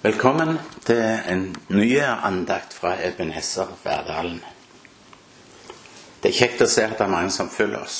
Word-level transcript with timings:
Velkommen 0.00 0.54
til 0.88 0.96
en 1.28 1.42
ny 1.68 1.98
andakt 2.00 2.72
fra 2.72 2.94
Ebenezer 3.04 3.68
Verdalen. 3.82 4.38
Det 6.22 6.30
er 6.30 6.38
kjekt 6.38 6.62
å 6.64 6.68
se 6.72 6.86
at 6.86 6.94
det 6.96 7.04
er 7.04 7.10
mange 7.12 7.34
som 7.34 7.50
følger 7.52 7.82
oss. 7.82 7.98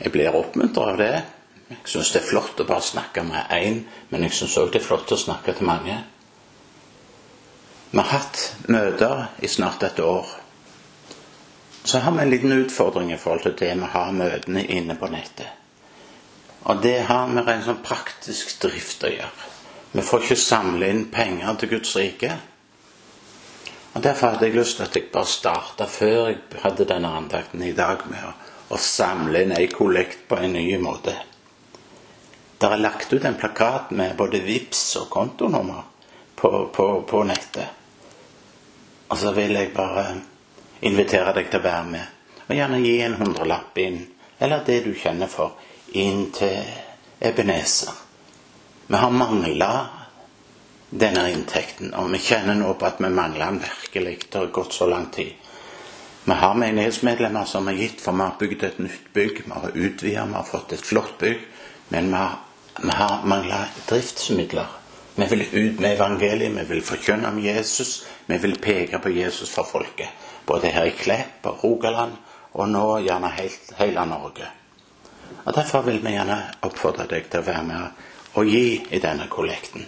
Jeg 0.00 0.10
blir 0.10 0.34
oppmuntret 0.34 0.90
av 0.90 0.98
det. 0.98 1.20
Jeg 1.68 1.92
syns 1.92 2.10
det 2.10 2.18
er 2.24 2.26
flott 2.32 2.58
å 2.58 2.66
bare 2.66 2.82
snakke 2.82 3.22
med 3.22 3.54
én, 3.54 3.78
men 4.10 4.26
jeg 4.26 4.34
syns 4.40 4.56
òg 4.58 4.72
det 4.74 4.80
er 4.80 4.86
flott 4.88 5.14
å 5.14 5.20
snakke 5.20 5.54
til 5.60 5.70
mange. 5.70 6.00
Vi 7.92 8.00
har 8.00 8.10
hatt 8.10 8.42
møter 8.66 9.28
i 9.46 9.52
snart 9.54 9.86
et 9.86 10.02
år. 10.02 10.26
Så 11.84 12.02
har 12.02 12.18
vi 12.18 12.24
en 12.24 12.34
liten 12.34 12.56
utfordring 12.64 13.14
i 13.14 13.20
forhold 13.28 13.46
til 13.46 13.54
det 13.62 13.70
med 13.76 13.92
å 13.92 13.94
ha 13.94 14.04
møtene 14.10 14.66
inne 14.66 14.98
på 14.98 15.14
nettet. 15.14 15.54
Og 16.66 16.82
det 16.82 17.04
har 17.06 17.30
med 17.30 17.46
en 17.46 17.64
sånn 17.70 17.80
praktisk 17.86 18.58
drift 18.66 19.06
å 19.06 19.14
gjøre. 19.14 19.50
Vi 19.92 20.02
får 20.02 20.22
ikke 20.22 20.36
samle 20.38 20.88
inn 20.92 21.04
penger 21.10 21.56
til 21.58 21.72
Guds 21.72 21.96
rike. 21.98 22.36
Og 23.92 24.02
Derfor 24.02 24.34
hadde 24.34 24.46
jeg 24.46 24.54
lyst 24.54 24.76
til 24.78 24.86
at 24.86 24.96
jeg 24.96 25.08
bare 25.12 25.26
starta 25.26 25.86
før 25.90 26.28
jeg 26.28 26.38
hadde 26.62 26.86
denne 26.86 27.10
andakten 27.18 27.62
i 27.66 27.72
dag, 27.74 28.04
med 28.06 28.22
å, 28.22 28.30
å 28.70 28.78
samle 28.78 29.42
inn 29.42 29.56
ei 29.56 29.66
kollekt 29.72 30.28
på 30.30 30.38
en 30.38 30.54
ny 30.54 30.76
måte. 30.78 31.16
Der 32.60 32.76
er 32.76 32.82
lagt 32.84 33.10
ut 33.12 33.24
en 33.24 33.38
plakat 33.40 33.90
med 33.90 34.14
både 34.16 34.42
VIPS 34.44 34.84
og 35.00 35.08
kontonummer 35.10 35.82
på, 36.36 36.50
på, 36.74 36.86
på 37.08 37.22
nettet. 37.26 37.66
Og 39.10 39.18
så 39.18 39.32
vil 39.34 39.56
jeg 39.58 39.72
bare 39.74 40.04
invitere 40.86 41.34
deg 41.34 41.50
til 41.50 41.58
å 41.58 41.66
være 41.66 41.88
med. 41.90 42.12
Og 42.46 42.54
gjerne 42.54 42.78
gi 42.84 42.94
en 43.02 43.18
hundrelapp 43.18 43.80
inn, 43.82 44.04
eller 44.38 44.62
det 44.66 44.84
du 44.86 44.92
kjenner 44.94 45.30
for, 45.32 45.56
inn 45.98 46.28
til 46.36 46.62
Ebenezer. 47.18 48.09
Vi 48.90 48.96
har 48.96 49.10
mangla 49.10 49.86
denne 50.90 51.30
inntekten, 51.30 51.92
og 51.94 52.08
vi 52.10 52.18
kjenner 52.18 52.56
nå 52.58 52.72
på 52.74 52.88
at 52.88 52.96
vi 52.98 53.06
mangler 53.14 53.44
den 53.44 53.60
virkelig. 53.62 54.16
Det 54.32 54.40
har 54.40 54.48
gått 54.50 54.72
så 54.74 54.88
lang 54.90 55.04
tid. 55.14 55.30
Vi 56.24 56.34
har 56.40 56.58
menighetsmedlemmer 56.58 57.44
som 57.46 57.70
har 57.70 57.78
gitt, 57.78 58.00
for 58.02 58.18
vi 58.18 58.26
har 58.26 58.34
bygd 58.40 58.64
et 58.66 58.80
nytt 58.82 59.06
bygg. 59.14 59.38
Vi 59.44 59.52
har 59.52 59.70
utvida, 59.74 60.26
vi 60.26 60.34
har 60.40 60.48
fått 60.48 60.74
et 60.74 60.82
flott 60.82 61.14
bygg. 61.22 61.46
Men 61.94 62.10
vi 62.10 62.18
har, 62.18 62.34
vi 62.82 62.98
har 62.98 63.22
mangla 63.30 63.62
driftsmidler. 63.86 64.74
Vi 65.14 65.30
vil 65.36 65.46
ut 65.52 65.80
med 65.80 65.92
evangeliet, 65.92 66.58
vi 66.58 66.68
vil 66.74 66.82
forkynne 66.82 67.30
om 67.30 67.38
Jesus. 67.46 68.04
Vi 68.26 68.42
vil 68.42 68.58
peke 68.58 68.98
på 68.98 69.14
Jesus 69.14 69.54
for 69.54 69.70
folket. 69.70 70.10
Både 70.46 70.74
her 70.74 70.90
i 70.90 70.98
Klepp 70.98 71.46
og 71.46 71.62
Rogaland, 71.62 72.18
og 72.58 72.74
nå 72.74 72.86
gjerne 73.06 73.30
helt, 73.38 73.72
hele 73.78 74.10
Norge. 74.16 74.50
Og 75.44 75.54
Derfor 75.54 75.86
vil 75.86 76.02
vi 76.02 76.18
gjerne 76.18 76.42
oppfordre 76.66 77.06
deg 77.06 77.30
til 77.30 77.44
å 77.44 77.52
være 77.54 77.68
med 77.70 78.08
å 78.34 78.44
gi 78.46 78.86
i 78.90 78.98
denne 78.98 79.28
kollekten. 79.28 79.86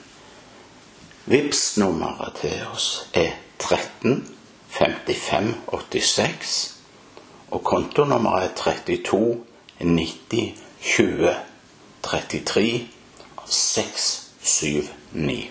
vips 1.25 1.77
nummeret 1.79 2.35
til 2.41 2.67
oss 2.73 3.07
er 3.15 3.37
13 3.59 4.27
55 4.73 5.55
86, 5.71 6.75
og 7.51 7.65
kontonummeret 7.65 8.51
er 8.51 8.55
32 8.57 9.39
90 9.81 10.55
20 10.83 11.35
33 12.03 12.89
679. 13.47 15.51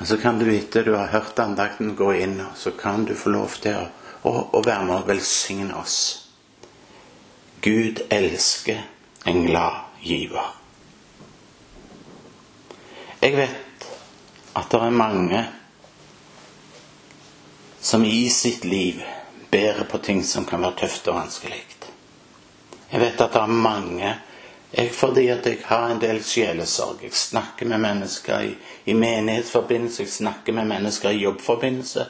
Og 0.00 0.06
Så 0.06 0.16
kan 0.16 0.38
du 0.38 0.54
etter 0.54 0.84
du 0.84 0.94
har 0.94 1.06
hørt 1.06 1.38
andakten, 1.38 1.96
gå 1.96 2.12
inn, 2.12 2.40
og 2.40 2.56
så 2.56 2.70
kan 2.70 3.04
du 3.04 3.14
få 3.14 3.30
lov 3.34 3.58
til 3.60 3.74
å, 3.74 3.88
å, 4.22 4.32
å 4.54 4.62
være 4.62 4.84
med 4.86 4.96
og 5.00 5.08
velsigne 5.08 5.74
oss. 5.74 6.28
Gud 7.62 8.00
elsker 8.10 8.86
en 9.26 9.46
glad 9.46 9.72
giver. 10.02 10.54
Jeg 13.20 13.34
vet 13.36 13.88
at 14.54 14.70
det 14.70 14.78
er 14.78 14.94
mange 14.94 15.40
som 17.80 18.04
i 18.04 18.28
sitt 18.30 18.64
liv 18.64 19.02
bærer 19.50 19.84
på 19.90 19.98
ting 19.98 20.22
som 20.24 20.46
kan 20.46 20.62
være 20.62 20.84
tøft 20.84 21.08
og 21.08 21.18
vanskelig. 21.18 21.64
Jeg 22.92 23.00
vet 23.00 23.20
at 23.20 23.34
det 23.34 23.42
er 23.42 23.60
mange 23.66 24.14
jeg, 24.70 24.90
Fordi 24.92 25.28
at 25.28 25.46
jeg 25.46 25.58
har 25.64 25.88
en 25.88 26.00
del 26.00 26.24
sjelesorg. 26.24 27.02
Jeg 27.02 27.12
snakker 27.12 27.66
med 27.66 27.78
mennesker 27.78 28.40
i, 28.40 28.54
i 28.84 28.92
menighetsforbindelse, 28.92 30.02
jeg 30.02 30.12
snakker 30.12 30.52
med 30.52 30.64
mennesker 30.64 31.10
i 31.10 31.22
jobbforbindelse. 31.22 32.06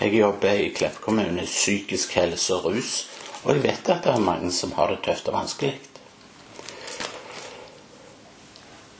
Jeg 0.00 0.14
jobber 0.14 0.50
i 0.50 0.68
Klepp 0.68 1.00
kommune 1.00 1.44
psykisk 1.44 2.14
helse 2.14 2.54
og 2.54 2.64
rus, 2.64 3.08
og 3.44 3.54
jeg 3.54 3.62
vet 3.62 3.90
at 3.90 4.04
det 4.04 4.12
er 4.14 4.22
mange 4.22 4.52
som 4.52 4.72
har 4.72 4.94
det 4.94 5.00
tøft 5.04 5.28
og 5.28 5.34
vanskelig. 5.34 5.80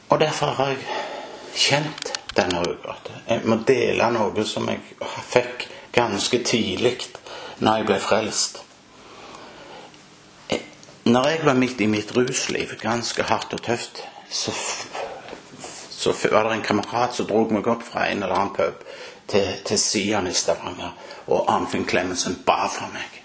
Og 0.09 0.21
derfor 0.21 0.47
har 0.47 0.67
jeg 0.67 0.98
kjent 1.59 2.13
denne 2.37 2.63
uka. 2.63 2.95
Jeg 3.27 3.43
må 3.49 3.59
dele 3.67 4.09
noe 4.15 4.45
som 4.47 4.69
jeg 4.71 4.81
fikk 5.33 5.67
ganske 5.95 6.41
tidlig 6.47 6.97
når 7.59 7.81
jeg 7.81 7.89
ble 7.89 7.99
frelst. 8.03 8.63
Når 11.09 11.29
jeg 11.29 11.45
var 11.45 11.57
midt 11.57 11.81
i 11.81 11.89
mitt 11.89 12.13
rusliv, 12.17 12.75
ganske 12.83 13.25
hardt 13.31 13.55
og 13.57 13.63
tøft, 13.65 14.03
så, 14.31 14.53
så 15.91 16.13
var 16.31 16.45
det 16.45 16.59
en 16.59 16.67
kamerat 16.67 17.17
som 17.17 17.27
dro 17.27 17.47
meg 17.51 17.67
opp 17.73 17.87
fra 17.87 18.07
en 18.11 18.23
eller 18.23 18.35
annen 18.37 18.55
pub 18.55 18.83
til, 19.29 19.55
til 19.65 19.81
Sian 19.81 20.29
i 20.29 20.35
Stavanger, 20.37 20.93
og 21.33 21.49
Arnfinn 21.49 21.89
Klemetsen 21.89 22.43
ba 22.47 22.67
for 22.69 22.93
meg. 22.93 23.23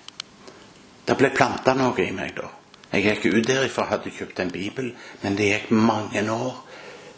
Det 1.04 1.18
ble 1.20 1.34
planta 1.36 1.76
noe 1.76 2.00
i 2.00 2.14
meg 2.16 2.38
da. 2.40 2.48
Jeg 2.94 3.04
gikk 3.04 3.34
ut 3.34 3.48
derifra, 3.50 3.90
hadde 3.90 4.14
kjøpt 4.16 4.40
en 4.40 4.54
bibel, 4.54 4.94
men 5.22 5.36
det 5.36 5.50
gikk 5.50 5.72
mange 5.76 6.24
år 6.32 6.62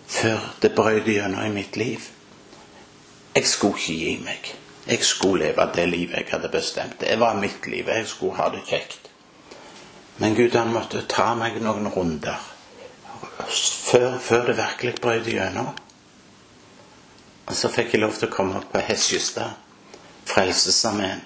før 0.08 0.40
det 0.62 0.76
brøt 0.76 1.08
gjennom 1.08 1.46
i 1.46 1.54
mitt 1.54 1.78
liv. 1.78 2.00
Jeg 3.36 3.48
skulle 3.48 3.78
ikke 3.78 3.94
gi 3.94 4.18
meg. 4.24 4.52
Jeg 4.88 5.04
skulle 5.04 5.46
leve 5.46 5.70
det 5.76 5.88
livet 5.90 6.18
jeg 6.18 6.32
hadde 6.32 6.50
bestemt. 6.50 7.00
Det 7.00 7.20
var 7.20 7.34
mitt 7.40 7.68
liv. 7.68 7.88
Jeg 7.88 8.08
skulle 8.08 8.36
ha 8.36 8.50
det 8.50 8.62
kjekt. 8.68 9.10
Men 10.18 10.36
Gud 10.36 10.56
han 10.56 10.74
måtte 10.74 11.04
ta 11.10 11.34
meg 11.36 11.58
noen 11.62 11.90
runder 11.92 12.40
før, 13.50 14.18
før 14.20 14.46
det 14.46 14.58
virkelig 14.58 14.96
brøt 15.02 15.28
gjennom. 15.28 15.74
Og 17.46 17.54
så 17.54 17.70
fikk 17.70 17.94
jeg 17.94 18.02
lov 18.02 18.16
til 18.16 18.30
å 18.30 18.34
komme 18.34 18.60
opp 18.62 18.72
på 18.72 18.82
Hesjestad, 18.88 19.58
Frelsesarmeen 20.26 21.22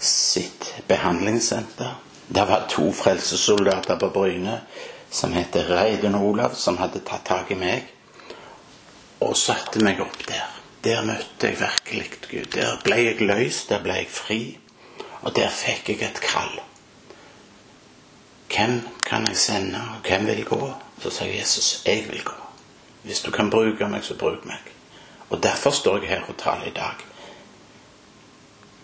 sitt 0.00 0.70
behandlingssenter. 0.88 1.98
Det 2.28 2.44
var 2.48 2.68
to 2.70 2.92
frelsessoldater 2.94 3.98
på 4.00 4.08
Bryne 4.14 4.60
som 5.10 5.32
het 5.34 5.56
Reidun 5.68 6.14
Olav, 6.14 6.54
som 6.54 6.78
hadde 6.78 7.02
tatt 7.04 7.26
tak 7.26 7.50
i 7.50 7.58
meg 7.58 7.88
og 9.20 9.36
satte 9.36 9.82
meg 9.84 10.00
opp 10.00 10.24
der. 10.28 10.48
Der 10.84 11.04
møtte 11.04 11.50
jeg 11.50 11.60
virkelig 11.60 12.10
Gud. 12.30 12.52
Der 12.54 12.80
ble 12.84 12.96
jeg 13.04 13.20
løst, 13.20 13.68
der 13.68 13.82
ble 13.84 13.98
jeg 14.00 14.08
fri, 14.08 14.40
og 15.20 15.34
der 15.36 15.52
fikk 15.52 15.92
jeg 15.92 16.02
et 16.06 16.20
kall. 16.24 16.54
Hvem 18.50 18.80
kan 19.06 19.26
jeg 19.28 19.36
sende, 19.36 19.78
og 19.78 20.08
hvem 20.08 20.26
vil 20.26 20.44
gå? 20.44 20.72
Så 21.02 21.10
sa 21.10 21.24
Jesus, 21.28 21.82
jeg 21.86 22.06
vil 22.08 22.24
gå. 22.24 22.36
Hvis 23.02 23.20
du 23.20 23.30
kan 23.30 23.50
bruke 23.50 23.88
meg, 23.88 24.04
så 24.04 24.16
bruk 24.18 24.44
meg. 24.48 24.72
Og 25.30 25.42
derfor 25.42 25.70
står 25.70 26.00
jeg 26.02 26.08
her 26.08 26.28
og 26.28 26.36
taler 26.38 26.66
i 26.66 26.74
dag. 26.76 27.04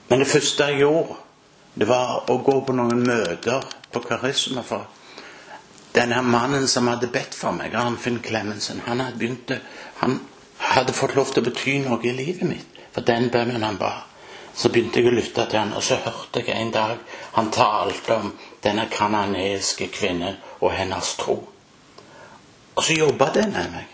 Men 0.09 0.21
det 0.21 0.29
første 0.29 0.65
jeg 0.65 0.79
gjorde, 0.85 1.17
det 1.75 1.89
var 1.89 2.31
å 2.31 2.39
gå 2.39 2.61
på 2.65 2.73
noen 2.77 3.03
møter 3.05 3.65
på 3.93 4.01
Karisma. 4.01 4.63
For 4.63 4.87
denne 5.97 6.21
mannen 6.23 6.69
som 6.69 6.89
hadde 6.91 7.09
bedt 7.13 7.35
for 7.35 7.57
meg, 7.57 7.75
Arnfinn 7.75 8.21
Klemensen, 8.25 8.83
han 8.87 9.01
hadde 9.01 9.19
begynt 9.19 9.53
Han 10.03 10.21
hadde 10.59 10.93
fått 10.93 11.15
lov 11.17 11.33
til 11.33 11.43
å 11.43 11.47
bety 11.49 11.79
noe 11.85 12.05
i 12.05 12.13
livet 12.13 12.49
mitt. 12.49 12.81
For 12.93 13.05
den 13.05 13.31
bønnen 13.33 13.65
han 13.65 13.79
ba. 13.81 13.93
Så 14.57 14.71
begynte 14.73 15.01
jeg 15.01 15.11
å 15.11 15.17
lytte 15.17 15.45
til 15.49 15.61
han, 15.61 15.75
og 15.77 15.85
så 15.85 15.99
hørte 16.01 16.41
jeg 16.41 16.57
en 16.57 16.73
dag 16.73 16.97
han 17.37 17.51
talte 17.53 18.17
om 18.17 18.31
denne 18.65 18.87
kanadiske 18.93 19.91
kvinnen 19.93 20.39
og 20.61 20.73
hennes 20.73 21.13
tro. 21.21 21.37
Og 22.77 22.85
så 22.85 22.97
jobba 22.97 23.31
det 23.35 23.47
med 23.53 23.73
meg. 23.73 23.93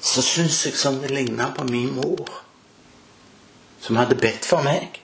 Så 0.00 0.22
syns 0.22 0.64
jeg 0.66 0.78
som 0.78 1.00
det 1.02 1.10
ligna 1.10 1.50
på 1.54 1.66
min 1.66 1.90
mor, 1.94 2.30
som 3.82 3.98
hadde 3.98 4.18
bedt 4.18 4.46
for 4.46 4.62
meg. 4.66 5.00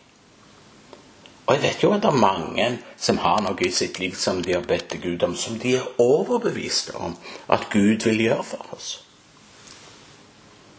Og 1.46 1.54
jeg 1.54 1.62
vet 1.62 1.82
jo 1.82 1.92
at 1.94 2.02
det 2.02 2.10
er 2.10 2.22
mange 2.22 2.68
som 2.98 3.18
har 3.22 3.42
noe 3.44 3.62
i 3.62 3.70
sitt 3.70 4.00
liv 4.02 4.16
som 4.18 4.42
de 4.42 4.56
har 4.56 4.66
bedt 4.66 4.88
til 4.90 5.02
Gud 5.04 5.22
om, 5.22 5.36
som 5.38 5.58
de 5.62 5.76
er 5.78 6.02
overbeviste 6.02 6.96
om 6.98 7.14
at 7.48 7.68
Gud 7.70 8.08
vil 8.08 8.24
gjøre 8.24 8.46
for 8.46 8.74
oss. 8.74 8.88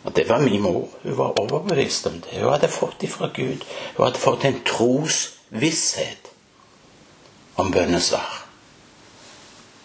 Og 0.04 0.16
det 0.16 0.28
var 0.30 0.44
min 0.44 0.62
mor. 0.62 0.90
Hun 1.04 1.18
var 1.18 1.40
overbevist 1.40 2.08
om 2.08 2.20
det. 2.24 2.40
Hun 2.42 2.52
hadde 2.52 2.68
fått 2.72 3.00
det 3.02 3.10
fra 3.12 3.28
Gud. 3.36 3.64
Hun 3.96 4.06
hadde 4.06 4.20
fått 4.20 4.46
en 4.48 4.62
trosvisshet 4.68 6.32
om 7.56 7.72
bønnesvar. 7.72 8.44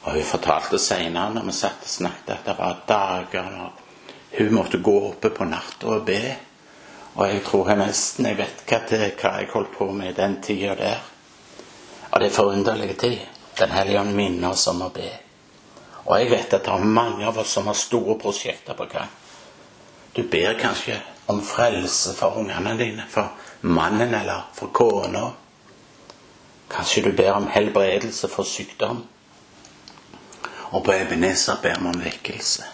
Og 0.03 0.13
hun 0.19 0.27
fortalte 0.27 0.79
senere 0.83 1.31
når 1.35 1.47
vi 1.47 1.55
satt 1.57 1.87
og 1.87 1.91
snakket, 1.91 2.31
at 2.37 2.47
det 2.47 2.55
var 2.59 2.83
dager 2.89 3.51
når 3.55 3.83
hun 4.39 4.55
måtte 4.55 4.83
gå 4.83 4.95
oppe 5.09 5.31
på 5.31 5.47
natta 5.47 5.91
og 5.95 6.07
be. 6.07 6.23
Og 7.15 7.29
jeg 7.29 7.43
tror 7.45 7.69
jeg 7.69 7.81
nesten 7.83 8.29
jeg 8.31 8.39
vet 8.39 8.63
hva, 8.69 8.79
til, 8.89 9.05
hva 9.21 9.33
jeg 9.41 9.51
holdt 9.53 9.75
på 9.77 9.89
med 9.93 10.13
i 10.13 10.17
den 10.17 10.39
tida 10.45 10.77
der. 10.79 11.03
Og 12.11 12.21
det 12.21 12.29
er 12.29 12.37
forunderlige 12.37 12.97
tid. 13.01 13.19
Den 13.59 13.71
hellige 13.71 14.01
ånd 14.01 14.15
minner 14.17 14.55
oss 14.55 14.67
om 14.73 14.81
å 14.87 14.93
be. 14.95 15.11
Og 16.07 16.17
jeg 16.19 16.31
vet 16.33 16.55
at 16.57 16.65
det 16.65 16.73
er 16.73 16.95
mange 16.97 17.27
av 17.29 17.39
oss 17.39 17.53
som 17.53 17.69
har 17.69 17.77
store 17.79 18.17
prosjekter 18.21 18.77
på 18.79 18.89
gang. 18.91 19.11
Du 20.13 20.23
ber 20.29 20.57
kanskje 20.61 20.99
om 21.33 21.41
frelse 21.45 22.13
for 22.17 22.41
ungene 22.41 22.75
dine, 22.77 23.05
for 23.09 23.31
mannen 23.61 24.15
eller 24.15 24.49
for 24.57 24.73
kona. 24.75 25.29
Kanskje 26.73 27.03
du 27.07 27.13
ber 27.17 27.37
om 27.37 27.49
helbredelse 27.53 28.29
for 28.29 28.49
sykdom. 28.49 29.05
Og 30.73 30.85
på 30.85 30.93
Ebenezer 30.97 31.61
ber 31.63 31.81
vi 31.81 31.93
om 31.93 32.05
vekkelse. 32.05 32.65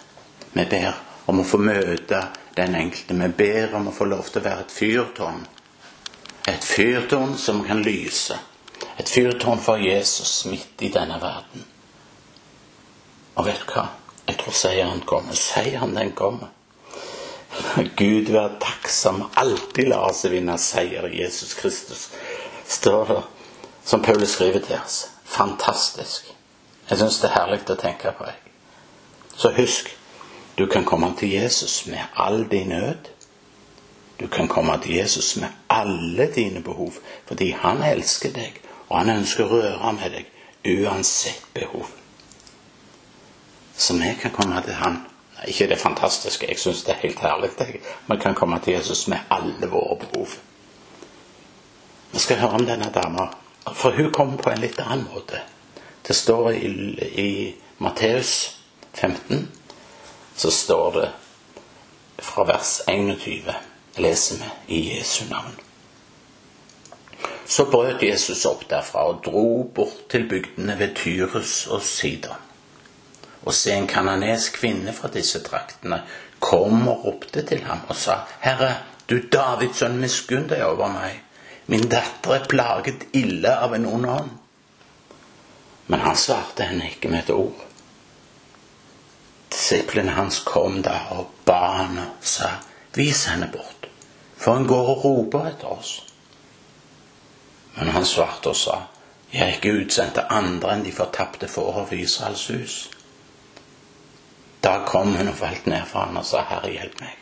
Vi 0.55 0.65
ber 0.65 0.95
om 1.29 1.43
å 1.43 1.47
få 1.47 1.59
møte 1.61 2.23
den 2.59 2.75
enkelte. 2.75 3.17
Vi 3.21 3.31
ber 3.39 3.75
om 3.79 3.89
å 3.89 3.95
få 3.95 4.07
lov 4.09 4.29
til 4.29 4.41
å 4.41 4.45
være 4.45 4.65
et 4.65 4.75
fyrtårn. 4.75 5.41
Et 6.49 6.65
fyrtårn 6.65 7.35
som 7.37 7.63
kan 7.65 7.81
lyse. 7.85 8.37
Et 8.97 9.09
fyrtårn 9.09 9.61
for 9.63 9.81
Jesus 9.81 10.45
midt 10.49 10.81
i 10.83 10.91
denne 10.93 11.19
verden. 11.21 11.65
Og 13.35 13.45
vet 13.47 13.61
du 13.63 13.73
hva? 13.73 13.87
Jeg 14.27 14.37
tror 14.41 14.55
seieren 14.55 15.03
kommer. 15.07 15.37
Seieren, 15.37 15.95
den 15.95 16.11
kommer. 16.17 16.51
Gud 17.97 18.31
være 18.31 18.59
takksom. 18.61 19.23
Alltid 19.39 19.89
lar 19.89 20.11
seg 20.13 20.35
vinne 20.35 20.57
seier 20.61 21.07
i 21.09 21.23
Jesus 21.23 21.55
Kristus. 21.57 22.09
Står 22.69 23.13
det, 23.13 23.21
som 23.85 24.03
Paulus 24.05 24.35
skriver 24.35 24.61
til 24.65 24.77
oss. 24.77 25.07
Fantastisk. 25.25 26.29
Jeg 26.89 26.99
syns 26.99 27.21
det 27.21 27.29
er 27.29 27.37
herlig 27.39 27.63
å 27.69 27.77
tenke 27.79 28.13
på. 28.17 28.27
Jeg. 28.29 28.37
Så 29.39 29.53
husk, 29.55 29.89
du 30.59 30.67
kan 30.67 30.85
komme 30.85 31.13
til 31.17 31.31
Jesus 31.31 31.85
med 31.87 31.99
all 32.15 32.49
din 32.51 32.67
nød. 32.67 32.95
Du 34.19 34.27
kan 34.27 34.47
komme 34.47 34.79
til 34.83 34.95
Jesus 34.95 35.37
med 35.37 35.47
alle 35.69 36.31
dine 36.35 36.63
behov, 36.63 36.91
fordi 37.27 37.51
han 37.51 37.83
elsker 37.83 38.33
deg, 38.35 38.57
og 38.89 38.97
han 38.97 39.09
ønsker 39.09 39.45
å 39.45 39.59
røre 39.61 39.93
med 39.95 40.11
deg 40.11 40.81
uansett 40.83 41.45
behov. 41.53 41.87
Så 43.77 43.95
vi 43.95 44.09
kan 44.21 44.31
komme 44.35 44.59
til 44.65 44.73
han. 44.73 44.97
Ikke 45.47 45.69
det 45.71 45.79
fantastiske, 45.79 46.47
jeg 46.49 46.59
syns 46.59 46.83
det 46.83 46.97
er 46.97 47.05
helt 47.05 47.19
herlig. 47.19 47.79
Vi 48.09 48.17
kan 48.19 48.35
komme 48.35 48.59
til 48.59 48.73
Jesus 48.73 49.07
med 49.07 49.31
alle 49.31 49.69
våre 49.71 49.95
behov. 50.01 50.33
Vi 52.11 52.19
skal 52.19 52.41
høre 52.41 52.59
om 52.59 52.65
denne 52.67 52.91
dama, 52.91 53.29
for 53.73 53.95
hun 53.95 54.11
kommer 54.11 54.37
på 54.37 54.51
en 54.51 54.59
litt 54.59 54.79
annen 54.83 55.07
måte. 55.13 55.39
Det 56.07 56.15
står 56.15 56.51
i, 56.51 56.67
i 57.15 57.31
Matteus 57.79 58.59
15 58.93 59.47
så 60.39 60.51
står 60.51 60.91
det 60.91 61.09
fra 62.17 62.43
vers 62.43 62.81
21 62.87 63.53
leser 63.95 64.37
vi 64.37 64.75
i 64.75 64.97
Jesu 64.97 65.25
navn. 65.29 65.51
Så 67.45 67.65
brøt 67.65 68.03
Jesus 68.03 68.45
opp 68.47 68.63
derfra 68.69 69.03
og 69.09 69.19
dro 69.25 69.43
bort 69.75 70.05
til 70.13 70.29
bygdene 70.31 70.77
ved 70.79 70.95
Tyrus 70.95 71.67
og 71.67 71.83
Sidon. 71.83 72.39
Og 73.43 73.53
se, 73.53 73.73
en 73.75 73.87
kananesk 73.87 74.61
kvinne 74.61 74.95
fra 74.95 75.11
disse 75.11 75.43
traktene 75.43 76.05
kom 76.39 76.87
og 76.87 77.03
ropte 77.09 77.43
til 77.43 77.65
ham 77.67 77.83
og 77.89 77.99
sa, 77.99 78.21
Herre, 78.39 78.73
du 79.11 79.17
Davids 79.19 79.83
sønn, 79.83 79.99
miskunn 79.99 80.47
deg 80.47 80.63
over 80.63 80.87
meg. 80.93 81.19
Min 81.67 81.89
datter 81.91 82.37
er 82.37 82.47
plaget 82.47 83.09
ille 83.11 83.59
av 83.59 83.75
en 83.75 83.91
ond 83.91 84.13
ånd. 84.15 84.35
Men 85.91 86.07
han 86.07 86.15
svarte 86.15 86.71
henne 86.71 86.93
ikke 86.93 87.11
med 87.11 87.25
et 87.25 87.35
ord. 87.35 87.68
Disiplene 89.49 90.11
hans 90.11 90.39
kom 90.45 90.81
da 90.85 90.99
og 91.15 91.31
ba 91.45 91.59
han 91.79 91.97
og 92.03 92.25
sa, 92.25 92.51
vis 92.93 93.25
henne 93.29 93.49
bort, 93.53 93.89
for 94.37 94.57
hun 94.57 94.67
går 94.69 94.93
og 94.93 95.03
roper 95.05 95.49
etter 95.49 95.73
oss. 95.73 95.95
Men 97.75 97.91
han 97.95 98.05
svarte 98.05 98.51
og 98.53 98.57
sa, 98.57 98.77
jeg 99.31 99.45
er 99.45 99.57
ikke 99.57 99.75
utsendt 99.83 100.15
til 100.17 100.31
andre 100.33 100.73
enn 100.73 100.85
de 100.85 100.93
fortapte 100.93 101.47
får 101.49 101.83
av 101.83 101.93
Israels 101.93 102.47
hus. 102.49 102.77
Da 104.61 104.79
kom 104.87 105.13
hun 105.15 105.29
og 105.31 105.37
falt 105.37 105.69
ned 105.69 105.85
for 105.87 106.05
han 106.07 106.17
og 106.17 106.25
sa, 106.27 106.43
Herre, 106.49 106.71
hjelp 106.73 107.01
meg. 107.01 107.15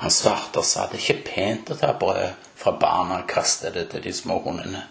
Han 0.00 0.10
svarte 0.10 0.60
og 0.60 0.66
sa, 0.66 0.88
det 0.90 0.98
er 0.98 1.04
ikke 1.04 1.28
pent 1.28 1.70
å 1.70 1.78
ta 1.78 1.92
brød 2.00 2.48
fra 2.58 2.72
barna 2.80 3.20
og 3.22 3.28
kaste 3.30 3.70
det 3.74 3.86
til 3.92 4.02
de 4.04 4.12
små 4.12 4.40
hundene. 4.42 4.82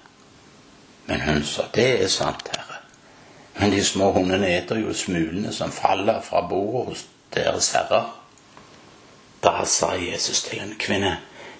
Men 1.09 1.25
hun 1.25 1.43
sa, 1.43 1.67
det 1.75 1.89
er 2.03 2.11
sant, 2.11 2.47
Herre. 2.53 2.62
Men 3.59 3.71
de 3.71 3.83
små 3.85 4.11
hundene 4.11 4.49
eter 4.57 4.81
jo 4.81 4.93
smulene 4.93 5.53
som 5.53 5.71
faller 5.71 6.21
fra 6.21 6.41
bordet 6.49 6.87
hos 6.87 7.05
deres 7.33 7.71
herrer. 7.75 8.09
Da 9.43 9.65
sa 9.65 9.93
Jesus 9.99 10.43
til 10.43 10.61
en 10.63 10.75
kvinne, 10.79 11.17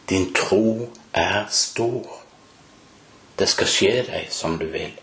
din 0.10 0.34
tro 0.34 0.90
er 1.14 1.46
stor. 1.50 2.20
Det 3.40 3.50
skal 3.50 3.68
skje 3.68 3.94
deg 4.08 4.28
som 4.32 4.58
du 4.60 4.66
vil. 4.72 4.94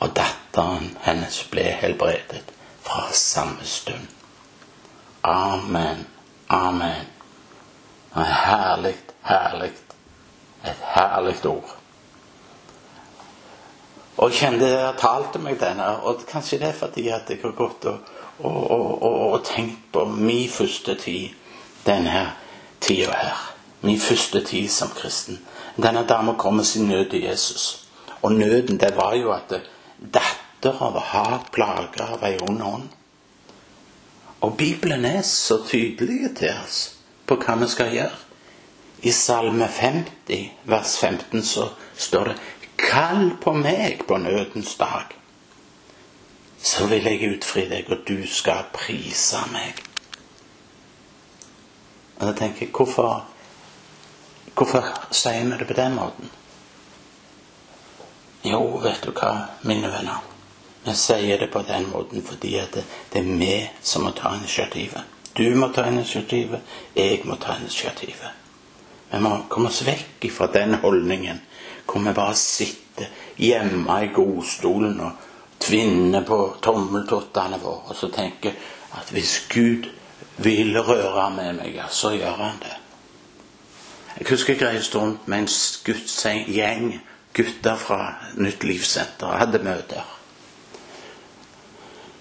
Og 0.00 0.14
datteren 0.16 0.96
hennes 1.04 1.42
ble 1.52 1.66
helbredet 1.80 2.44
fra 2.82 3.08
samme 3.12 3.64
stund. 3.64 4.08
Amen. 5.22 6.06
Amen. 6.48 7.06
Det 8.14 8.20
er 8.20 8.32
Herlig, 8.44 8.96
herlig. 9.22 9.72
Et 10.64 10.82
herlig 10.94 11.46
ord. 11.46 11.79
Og 14.20 14.28
jeg 14.28 14.40
kjente 14.42 14.68
jeg 14.68 14.96
talte 15.00 15.40
meg 15.40 15.56
denne, 15.60 15.86
og 16.04 16.26
kanskje 16.28 16.58
det 16.60 16.68
er 16.68 16.76
fordi 16.76 17.06
at 17.08 17.30
jeg 17.32 17.40
har 17.40 17.54
gått 17.56 17.86
og, 17.88 18.10
og, 18.44 18.58
og, 18.68 19.14
og 19.32 19.44
tenkt 19.48 19.86
på 19.94 20.04
min 20.12 20.48
første 20.52 20.94
tid 21.00 21.30
denne 21.86 22.26
tida 22.84 23.16
her. 23.16 23.46
Min 23.80 24.00
første 24.00 24.44
tid 24.44 24.68
som 24.68 24.92
kristen. 24.92 25.40
Denne 25.80 26.04
dama 26.04 26.36
kom 26.36 26.60
med 26.60 26.68
sin 26.68 26.88
nød 26.88 27.10
til 27.10 27.24
Jesus. 27.24 27.86
Og 28.22 28.32
nøden, 28.32 28.76
det 28.80 28.92
var 28.96 29.14
jo 29.16 29.32
at 29.32 29.54
dattera 29.96 30.90
var 30.92 31.06
hardt 31.14 31.52
plaga 31.52 32.12
av 32.12 32.24
ei 32.28 32.36
ond 32.44 32.60
hånd. 32.60 32.88
Og 34.40 34.56
Bibelen 34.56 35.04
er 35.04 35.22
så 35.24 35.62
tydelig 35.64 36.34
til 36.36 36.52
oss 36.52 36.90
på 37.24 37.40
hva 37.40 37.56
vi 37.60 37.68
skal 37.72 37.94
gjøre. 37.96 38.26
I 39.00 39.12
Salme 39.16 39.64
50, 39.64 40.50
vers 40.68 40.96
15, 41.00 41.42
så 41.42 41.70
står 41.96 42.28
det 42.28 42.40
Kall 42.80 43.30
på 43.42 43.52
meg 43.52 44.06
på 44.08 44.16
nødens 44.18 44.74
dag, 44.80 45.12
så 46.62 46.86
vil 46.86 47.06
jeg 47.08 47.34
utfri 47.34 47.66
deg, 47.68 47.88
og 47.92 48.04
du 48.08 48.26
skal 48.28 48.68
prise 48.72 49.40
meg. 49.52 49.78
Og 52.20 52.26
da 52.28 52.32
tenker 52.36 52.68
hvorfor, 52.76 53.24
hvorfor 54.54 54.90
sier 55.12 55.46
vi 55.48 55.60
det 55.60 55.68
på 55.68 55.76
den 55.78 55.96
måten? 55.96 56.32
Jo, 58.44 58.60
vet 58.80 59.04
du 59.04 59.12
hva, 59.12 59.32
mine 59.68 59.88
venner. 59.92 60.20
Vi 60.84 60.94
sier 60.96 61.40
det 61.40 61.50
på 61.52 61.60
den 61.68 61.90
måten 61.92 62.22
fordi 62.24 62.54
det, 62.72 62.84
det, 63.12 63.20
er 63.20 63.40
vi 63.40 63.54
som 63.82 64.04
må 64.04 64.14
ta 64.16 64.32
initiativet. 64.36 65.16
Du 65.36 65.44
må 65.56 65.68
ta 65.72 65.84
initiativet, 65.88 66.60
jeg 66.96 67.20
må 67.24 67.36
ta 67.40 67.56
initiativet. 67.60 68.38
Vi 69.10 69.20
må 69.20 69.34
komme 69.48 69.68
oss 69.68 69.82
vekk 69.84 70.28
fra 70.32 70.48
den 70.54 70.78
holdningen 70.80 71.40
vi 71.98 72.12
bare 72.14 72.36
sitter 72.38 73.10
hjemme 73.40 73.96
i 74.04 74.12
godstolen 74.14 75.00
og 75.00 75.26
tvinner 75.60 76.22
på 76.26 76.38
tommeltottene 76.62 77.58
våre 77.60 77.90
og 77.90 77.96
så 77.98 78.10
tenker 78.14 78.54
at 78.98 79.10
hvis 79.14 79.46
Gud 79.50 79.88
vil 80.40 80.78
røre 80.80 81.30
med 81.34 81.58
meg, 81.58 81.74
ja, 81.76 81.88
så 81.90 82.14
gjør 82.14 82.38
han 82.40 82.62
det. 82.62 82.76
Jeg 84.18 84.26
husker 84.30 84.54
jeg 84.54 84.62
reiste 84.66 84.98
rundt 84.98 85.28
med 85.28 85.46
en 85.46 86.54
gjeng 86.54 86.86
gutter 87.36 87.76
fra 87.76 88.00
Nytt 88.36 88.64
Livssenter 88.64 89.30
og 89.30 89.38
hadde 89.38 89.62
møter. 89.64 90.16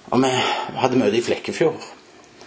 Og 0.10 0.22
vi 0.24 0.30
hadde 0.82 1.00
møte 1.00 1.18
i 1.18 1.24
Flekkefjord. 1.24 1.82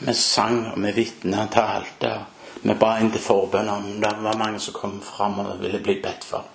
Vi 0.02 0.14
sang, 0.18 0.64
og 0.72 0.80
vi 0.82 0.92
vitna 0.96 1.46
talte. 1.52 2.14
Vi 2.62 2.74
ba 2.78 2.96
inn 2.98 3.12
til 3.14 3.22
forbønn 3.22 3.70
om 3.70 3.86
det 4.02 4.12
var 4.22 4.38
mange 4.38 4.60
som 4.62 4.74
kom 4.74 4.98
fram 5.02 5.40
og 5.42 5.60
ville 5.62 5.82
bli 5.82 5.98
bedt 6.02 6.26
for. 6.26 6.46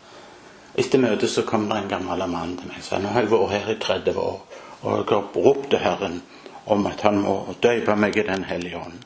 Etter 0.77 1.01
møtet 1.01 1.31
så 1.33 1.41
kom 1.41 1.65
det 1.69 1.77
en 1.77 1.89
gammel 1.89 2.21
mann 2.29 2.57
til 2.59 2.69
meg 2.69 2.85
og 2.93 3.01
nå 3.01 3.13
har 3.13 3.25
jeg 3.25 3.31
vært 3.31 3.53
her 3.55 3.69
i 3.73 3.77
30 3.81 4.19
år, 4.21 4.41
og 4.81 4.97
jeg 4.97 5.05
har 5.09 5.45
ropt 5.45 5.69
til 5.71 5.81
Herren 5.81 6.19
om 6.67 6.85
at 6.85 7.01
han 7.01 7.21
må 7.23 7.37
døpe 7.63 7.95
meg 7.95 8.17
i 8.17 8.25
Den 8.27 8.43
hellige 8.43 8.77
ånd. 8.77 8.99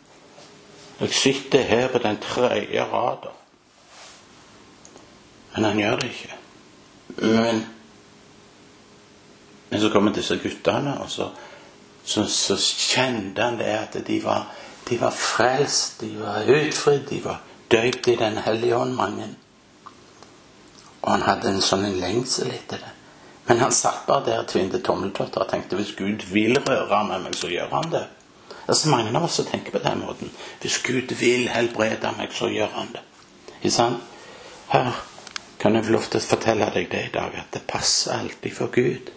Jeg 1.02 1.14
sitter 1.14 1.62
her 1.62 1.88
på 1.88 1.98
den 1.98 2.18
tredje 2.22 2.84
rada. 2.84 3.32
Men 5.56 5.64
han 5.64 5.80
gjør 5.80 5.96
det 6.00 6.10
ikke. 6.10 6.36
Men, 7.18 7.64
men 9.70 9.82
så 9.82 9.90
kommer 9.90 10.14
disse 10.14 10.38
guttene, 10.44 10.98
og 11.02 11.10
så, 11.10 11.30
så, 12.04 12.26
så 12.26 12.58
kjente 12.58 13.42
han 13.44 13.60
det 13.60 13.72
at 13.78 13.98
de 14.08 14.20
var, 14.24 14.48
de 14.90 15.00
var 15.02 15.12
frelst, 15.12 16.02
de 16.02 16.14
var 16.20 16.48
utfridd, 16.48 17.08
de 17.10 17.24
var 17.24 17.42
døypt 17.72 18.08
i 18.08 18.16
Den 18.16 18.38
hellige 18.38 18.78
ånd, 18.78 18.94
mange. 18.94 19.28
Og 21.02 21.12
han 21.12 21.26
hadde 21.26 21.50
en 21.50 21.64
sånn 21.66 21.88
lengsel 22.00 22.52
etter 22.54 22.82
det. 22.82 22.92
Men 23.46 23.60
han 23.60 23.74
satt 23.74 24.06
bare 24.08 24.26
der 24.28 24.44
tvinte 24.48 24.80
tommeltotter 24.86 25.44
og 25.44 25.50
tenkte 25.50 25.80
hvis 25.80 25.96
Gud 25.98 26.28
vil 26.32 26.60
røre 26.62 27.04
med 27.08 27.26
meg, 27.26 27.36
så 27.36 27.50
gjør 27.52 27.72
han 27.74 27.90
det. 27.94 28.04
Det 28.50 28.76
er 28.76 28.78
så 28.78 28.92
mange 28.94 29.14
av 29.18 29.26
oss 29.26 29.40
som 29.40 29.48
tenker 29.50 29.74
på 29.74 29.82
den 29.84 30.04
måten. 30.06 30.30
Hvis 30.62 30.78
Gud 30.86 31.14
vil 31.20 31.50
helbrede 31.50 32.14
meg, 32.18 32.34
så 32.38 32.52
gjør 32.52 32.70
han 32.76 32.94
det. 32.94 33.02
Ikke 33.58 33.74
sant? 33.74 34.04
Her 34.72 34.94
kan 35.60 35.76
jeg 35.76 35.86
få 35.86 35.96
lov 35.98 36.06
til 36.08 36.22
å 36.22 36.30
fortelle 36.30 36.70
deg 36.74 36.88
det 36.92 37.02
i 37.08 37.14
dag, 37.14 37.34
at 37.38 37.50
det 37.54 37.66
passer 37.68 38.16
alltid 38.16 38.56
for 38.56 38.72
Gud. 38.72 39.12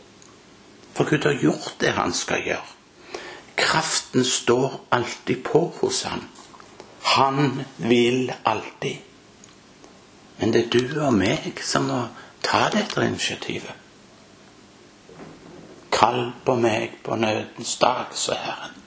For 0.96 1.08
Gud 1.08 1.28
har 1.28 1.38
gjort 1.42 1.76
det 1.80 1.92
han 1.94 2.12
skal 2.16 2.42
gjøre. 2.48 2.72
Kraften 3.54 4.24
står 4.24 4.80
alltid 4.90 5.44
på 5.46 5.62
hos 5.80 6.02
ham. 6.08 6.24
Han 7.14 7.62
vil 7.76 8.32
alltid. 8.42 8.96
Men 10.36 10.52
det 10.52 10.64
er 10.64 10.70
du 10.74 11.00
og 11.00 11.14
meg 11.14 11.60
som 11.62 11.88
må 11.88 12.00
ta 12.44 12.68
dette 12.74 13.04
initiativet. 13.06 13.82
Kall 15.94 16.32
på 16.44 16.56
meg 16.58 16.98
på 17.06 17.16
nødens 17.16 17.76
dag, 17.78 18.10
sa 18.12 18.34
Herren. 18.34 18.80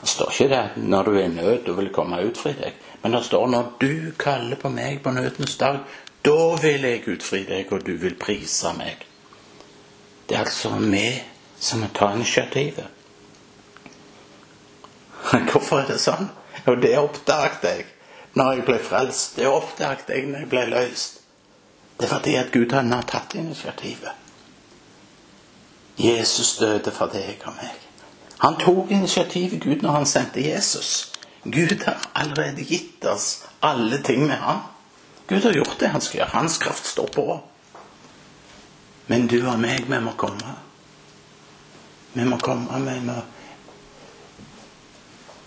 Det 0.00 0.08
står 0.08 0.32
ikke 0.32 0.48
det 0.50 0.86
når 0.88 1.04
du 1.04 1.12
er 1.12 1.26
i 1.28 1.34
nød 1.34 1.68
og 1.70 1.76
vil 1.78 1.92
komme 1.94 2.22
utfri 2.26 2.54
deg, 2.58 2.78
men 3.02 3.14
det 3.14 3.20
står 3.28 3.46
når 3.52 3.68
du 3.80 3.92
kaller 4.18 4.58
på 4.58 4.72
meg 4.72 5.02
på 5.04 5.12
nødens 5.14 5.54
dag, 5.60 5.78
da 6.24 6.40
vil 6.62 6.86
jeg 6.86 7.04
utfri 7.12 7.44
deg, 7.46 7.70
og 7.70 7.86
du 7.86 7.92
vil 8.00 8.16
prise 8.18 8.72
meg. 8.78 9.04
Det 10.26 10.36
er 10.36 10.44
altså 10.46 10.72
vi 10.80 11.06
som 11.62 11.82
må 11.84 11.90
ta 11.94 12.10
initiativet. 12.16 12.86
Hvorfor 15.52 15.82
er 15.82 15.90
det 15.92 16.00
sånn? 16.02 16.30
Jo, 16.66 16.74
det 16.78 16.96
oppdaget 16.98 17.66
jeg 17.68 17.86
når 18.34 18.52
jeg 18.52 18.64
ble 18.64 18.78
frelst. 18.82 19.36
Det 19.36 19.48
oppdaget 19.48 20.08
jeg 20.08 20.26
når 20.30 20.44
jeg 20.44 20.48
ble 20.48 20.64
løst. 20.72 21.20
Det 21.98 22.08
er 22.08 22.14
fordi 22.14 22.34
at 22.34 22.52
Gud 22.52 22.72
han 22.72 22.92
har 22.92 23.06
tatt 23.06 23.34
initiativet. 23.34 24.10
Jesus 26.00 26.56
døde 26.56 26.90
for 26.90 27.12
deg 27.12 27.42
og 27.46 27.56
meg. 27.60 27.78
Han 28.42 28.56
tok 28.58 28.90
initiativet, 28.90 29.60
Gud, 29.62 29.82
når 29.84 29.90
han 30.00 30.06
sendte 30.06 30.42
Jesus. 30.42 31.12
Gud 31.44 31.84
har 31.84 32.00
allerede 32.12 32.64
gitt 32.66 33.04
oss 33.04 33.44
alle 33.60 33.98
ting 34.02 34.26
med 34.26 34.36
ham. 34.36 34.64
Gud 35.28 35.44
har 35.44 35.52
gjort 35.52 35.78
det 35.80 35.92
han 35.92 36.00
skal 36.00 36.18
gjøre. 36.18 36.32
Hans 36.32 36.58
kraft 36.58 36.86
står 36.86 37.06
på. 37.06 37.40
Men 39.06 39.26
du 39.26 39.38
og 39.46 39.60
meg, 39.60 39.86
vi 39.86 40.00
må 40.00 40.16
komme. 40.18 40.56
Vi 42.12 42.24
må 42.24 42.38
komme, 42.38 42.80
vi 42.90 42.98
må 43.00 43.20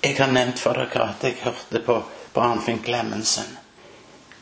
Jeg 0.06 0.18
har 0.18 0.32
nevnt 0.32 0.60
for 0.62 0.78
dere 0.78 1.10
at 1.10 1.24
jeg 1.24 1.40
hørte 1.42 1.80
på, 1.82 1.96
Arnfinn 2.42 2.84
Clemensen. 2.84 3.58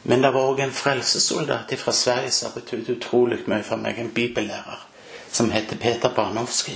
Men 0.04 0.22
det 0.22 0.32
var 0.36 0.50
òg 0.52 0.60
en 0.60 0.74
frelsessoldat 0.76 1.74
fra 1.80 1.92
Sverige 1.92 2.32
som 2.32 2.50
har 2.50 2.62
betydd 2.62 2.90
utrolig 2.90 3.44
mye 3.48 3.64
for 3.64 3.80
meg. 3.80 4.00
En 4.00 4.12
bibellærer 4.12 4.88
som 5.32 5.52
heter 5.52 5.78
Peter 5.78 6.10
Barnowski. 6.16 6.76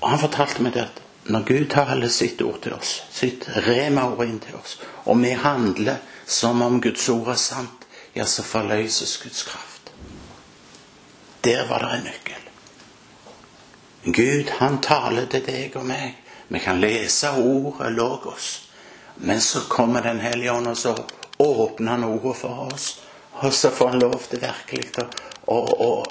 Og 0.00 0.10
han 0.10 0.20
fortalte 0.20 0.62
meg 0.62 0.74
det 0.74 0.86
at 0.88 1.02
når 1.28 1.44
Gud 1.44 1.66
taler 1.70 2.08
sitt 2.08 2.42
ord 2.42 2.60
til 2.64 2.74
oss, 2.76 3.02
sitt 3.12 3.44
rema-ord 3.66 4.24
inn 4.26 4.38
til 4.40 4.56
oss, 4.56 4.78
og 5.04 5.18
vi 5.20 5.34
handler 5.36 5.98
som 6.26 6.62
om 6.62 6.80
Guds 6.80 7.08
ord 7.08 7.32
er 7.34 7.40
sant, 7.40 7.86
ja, 8.14 8.24
så 8.24 8.42
forløses 8.42 9.16
Guds 9.22 9.42
kraft. 9.42 9.92
Der 11.44 11.68
var 11.68 11.84
det 11.84 11.98
en 11.98 12.06
nøkkel. 12.08 12.48
Gud, 14.04 14.50
han 14.58 14.80
taler 14.82 15.26
til 15.26 15.44
deg 15.46 15.76
og 15.76 15.86
meg. 15.86 16.16
Vi 16.48 16.58
kan 16.64 16.80
lese 16.80 17.30
ordet 17.36 17.92
logos. 17.92 18.67
Men 19.20 19.40
så 19.40 19.60
kommer 19.60 20.02
Den 20.02 20.20
hellige 20.20 20.52
ånd, 20.52 20.66
og 20.66 20.76
så 20.76 20.96
åpner 21.38 21.90
han 21.92 22.04
ordet 22.04 22.36
for 22.36 22.68
oss. 22.72 23.00
Og 23.32 23.52
så 23.52 23.70
får 23.70 23.88
han 23.88 23.98
lov 23.98 24.22
til 24.30 24.40
virkelig 24.42 25.06
å, 25.46 26.04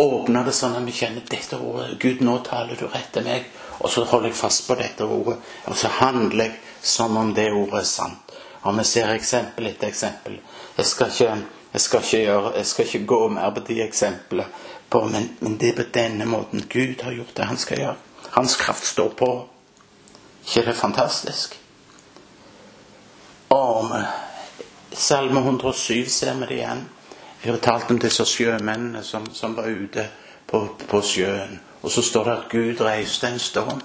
åpne 0.00 0.42
det 0.46 0.54
sånn 0.56 0.78
at 0.78 0.86
vi 0.86 0.94
kjenner 0.96 1.26
dette 1.28 1.58
ordet. 1.58 1.98
Gud, 2.00 2.22
nå 2.24 2.38
taler 2.46 2.78
du 2.78 2.86
rett 2.88 3.10
til 3.12 3.26
meg. 3.26 3.46
Og 3.80 3.90
så 3.90 4.04
holder 4.04 4.30
jeg 4.30 4.38
fast 4.38 4.66
på 4.68 4.76
dette 4.78 5.04
ordet. 5.04 5.36
Og 5.66 5.76
så 5.76 5.90
handler 6.00 6.46
jeg 6.46 6.58
som 6.82 7.16
om 7.20 7.34
det 7.34 7.50
ordet 7.52 7.82
er 7.82 7.88
sant. 7.88 8.34
Og 8.62 8.76
vi 8.78 8.84
ser 8.84 9.12
eksempel 9.14 9.70
etter 9.70 9.88
eksempel. 9.88 10.40
Jeg 10.76 10.86
skal 10.86 11.12
ikke, 11.12 11.36
jeg 11.72 11.84
skal 11.84 12.04
ikke, 12.04 12.24
gjøre, 12.24 12.52
jeg 12.56 12.66
skal 12.66 12.86
ikke 12.86 13.06
gå 13.12 13.20
mer 13.36 13.54
på 13.56 13.64
de 13.68 13.80
eksemplene. 13.84 14.48
På, 14.90 15.04
men, 15.06 15.30
men, 15.40 15.56
det 15.60 15.68
er 15.70 15.82
på 15.82 15.88
denne 15.94 16.26
måten 16.26 16.64
Gud 16.68 17.04
har 17.06 17.14
gjort 17.14 17.36
det 17.36 17.46
han 17.46 17.60
skal 17.60 17.84
gjøre. 17.84 17.96
Hans 18.34 18.56
kraft 18.56 18.86
står 18.86 19.14
på. 19.18 19.30
ikke 20.46 20.66
det 20.66 20.76
fantastisk? 20.76 21.59
Og 23.50 23.90
Salme 24.92 25.40
107 25.40 26.08
ser 26.08 26.34
vi 26.34 26.46
det 26.46 26.54
igjen. 26.60 26.84
Jeg 27.44 27.54
fortalte 27.56 27.94
om 27.94 27.98
disse 27.98 28.24
sjømennene 28.28 29.02
som, 29.02 29.26
som 29.34 29.56
var 29.56 29.66
ute 29.66 30.04
på, 30.46 30.60
på, 30.88 31.00
sjøen. 31.02 31.56
Og 31.82 31.90
så 31.90 32.02
står 32.02 32.24
det 32.24 32.32
at 32.36 32.48
Gud 32.52 32.82
reiste 32.84 33.26
en 33.28 33.38
storm. 33.40 33.80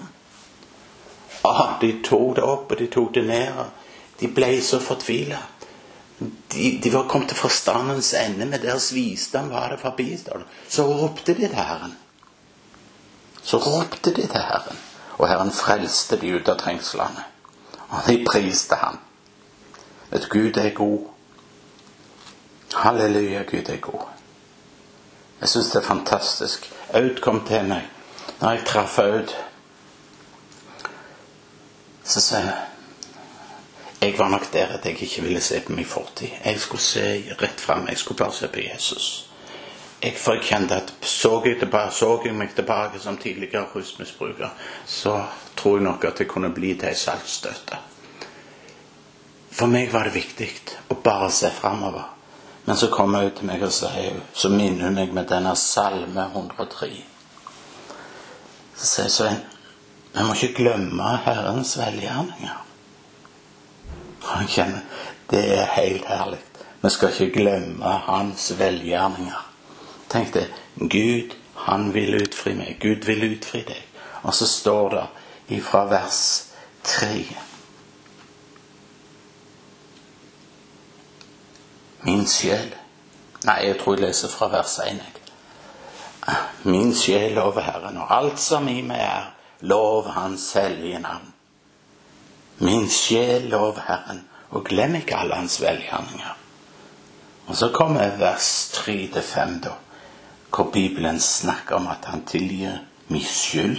Ah, 1.46 1.78
de 1.80 1.92
tok 2.04 2.36
det 2.36 2.44
opp, 2.44 2.70
og 2.70 2.78
de 2.78 2.88
tok 2.92 3.14
det 3.14 3.24
ned. 3.26 3.62
De 4.20 4.28
ble 4.28 4.50
så 4.62 4.80
fortvila. 4.82 5.38
De, 6.18 6.68
de, 6.82 6.92
var 6.92 7.08
kommet 7.08 7.32
til 7.32 7.40
forstandens 7.40 8.12
ende. 8.14 8.46
Med 8.46 8.62
deres 8.62 8.90
visdom 8.94 9.50
var 9.50 9.72
det 9.72 9.80
forbi. 9.80 10.12
Så 10.68 10.86
ropte 10.86 11.34
de 11.34 11.48
til 11.48 11.56
Herren. 11.56 11.96
Så 13.42 13.58
ropte 13.62 14.12
de 14.12 14.26
til 14.26 14.46
Herren. 14.52 14.78
Og 15.16 15.28
Herren 15.28 15.50
frelste 15.50 16.20
de 16.20 16.36
ut 16.36 16.48
av 16.48 16.60
trengslene. 16.60 17.26
Og 17.88 18.08
de 18.08 18.20
priste 18.26 18.76
ham. 18.76 19.00
Du, 20.12 20.18
Gud 20.30 20.56
er 20.56 20.70
god. 20.70 21.08
Halleluja, 22.74 23.42
Gud 23.42 23.68
er 23.68 23.76
god. 23.76 24.06
Jeg 25.40 25.48
syns 25.48 25.66
det 25.66 25.82
er 25.82 25.86
fantastisk. 25.86 26.72
Aud 26.94 27.20
kom 27.22 27.42
til 27.46 27.64
meg 27.68 27.90
når 28.40 28.50
jeg 28.50 28.64
traff 28.66 28.98
Aud. 28.98 29.34
Så 32.04 32.20
sa 32.20 32.38
jeg 32.38 32.54
Jeg 34.00 34.18
var 34.18 34.28
nok 34.28 34.52
der 34.52 34.66
at 34.66 34.84
jeg 34.84 35.02
ikke 35.02 35.22
ville 35.22 35.40
se 35.40 35.60
på 35.60 35.72
min 35.72 35.84
fortid. 35.84 36.28
Jeg 36.44 36.60
skulle 36.60 36.80
se 36.80 37.34
rett 37.42 37.60
fram. 37.60 37.88
Jeg 37.88 37.98
skulle 37.98 38.18
bare 38.18 38.32
se 38.32 38.48
på 38.48 38.60
Jesus. 38.60 39.30
Jeg, 40.02 40.14
for 40.16 40.32
jeg 40.32 40.42
kjente 40.42 40.74
at 40.74 40.94
så 41.02 41.42
jeg, 41.44 41.58
tilbake, 41.58 41.94
så 41.94 42.20
jeg 42.24 42.34
meg 42.34 42.54
tilbake 42.54 42.98
som 42.98 43.16
tidligere 43.16 43.66
rusmisbruker, 43.74 44.48
så 44.86 45.24
tror 45.56 45.76
jeg 45.76 45.84
nok 45.84 46.04
at 46.04 46.18
det 46.18 46.28
kunne 46.28 46.52
bli 46.54 46.74
til 46.74 46.88
ei 46.88 46.94
saltstøtte. 46.94 47.78
For 49.56 49.72
meg 49.72 49.88
var 49.92 50.04
det 50.04 50.18
viktig 50.18 50.50
å 50.92 50.98
bare 51.00 51.30
se 51.32 51.48
framover. 51.54 52.04
Men 52.66 52.76
så 52.76 52.90
kommer 52.92 53.22
hun 53.24 53.34
til 53.38 53.46
meg 53.48 53.62
og 53.64 53.72
sier, 53.72 54.18
så 54.34 54.50
minner 54.52 54.88
hun 54.88 54.98
meg 54.98 55.12
med 55.16 55.30
denne 55.30 55.54
salme 55.56 56.26
103. 56.34 56.90
Så 58.76 58.88
sier 58.90 59.12
Svein 59.12 59.44
vi 60.16 60.24
må 60.24 60.32
ikke 60.32 60.62
glemme 60.62 61.08
Herrens 61.26 61.74
velgjerninger. 61.76 62.60
Han 64.24 64.46
kjenner 64.48 65.02
Det 65.30 65.42
er 65.58 65.66
helt 65.74 66.04
herlig. 66.08 66.38
Vi 66.82 66.90
skal 66.94 67.10
ikke 67.12 67.40
glemme 67.40 67.96
Hans 68.06 68.52
velgjerninger. 68.58 69.42
Tenk 70.08 70.32
det. 70.34 70.46
Gud, 70.76 71.34
han 71.66 71.92
vil 71.94 72.16
utfri 72.22 72.54
meg. 72.54 72.78
Gud 72.80 73.04
vil 73.04 73.26
utfri 73.32 73.64
deg. 73.66 73.82
Og 74.22 74.34
så 74.34 74.46
står 74.46 74.88
det 74.94 75.04
ifra 75.58 75.84
vers 75.90 76.22
3 76.84 77.45
Min 82.06 82.26
sjel 82.30 82.74
Nei, 83.46 83.60
jeg 83.66 83.76
tror 83.78 83.94
jeg 83.94 84.06
leser 84.06 84.30
fra 84.32 84.48
vers 84.50 84.78
1. 84.82 85.00
Min 86.66 86.94
sjel 86.96 87.36
lover 87.36 87.62
Herren, 87.62 87.98
og 88.02 88.10
alt 88.10 88.40
som 88.42 88.66
i 88.68 88.80
meg 88.82 89.02
er, 89.04 89.28
lov 89.60 90.08
Hans 90.10 90.48
hellige 90.56 90.98
navn. 91.04 91.28
Min 92.58 92.88
sjel 92.90 93.46
lover 93.52 93.84
Herren, 93.86 94.24
og 94.50 94.64
glem 94.66 94.96
ikke 94.98 95.20
alle 95.20 95.38
Hans 95.38 95.60
velgjerninger. 95.62 96.32
Og 97.46 97.56
så 97.56 97.70
kommer 97.74 98.16
vers 98.18 98.50
3-5, 98.74 99.60
da, 99.62 99.76
hvor 100.50 100.70
Bibelen 100.72 101.20
snakker 101.20 101.76
om 101.76 101.86
at 101.86 102.08
han 102.10 102.24
tilgir 102.26 102.80
min 103.08 103.22
skyld, 103.22 103.78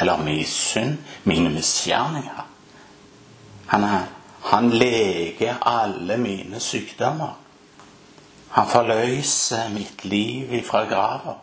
eller 0.00 0.16
min 0.16 0.44
synd, 0.44 0.98
mine 1.24 1.50
misgjerninger. 1.50 2.46
Han, 3.66 3.86
han 4.42 4.70
leger 4.70 5.62
alle 5.62 6.16
mine 6.16 6.60
sykdommer. 6.60 7.39
Han 8.50 8.66
forløser 8.66 9.68
mitt 9.70 10.04
liv 10.04 10.52
ifra 10.58 10.84
grava. 10.90 11.36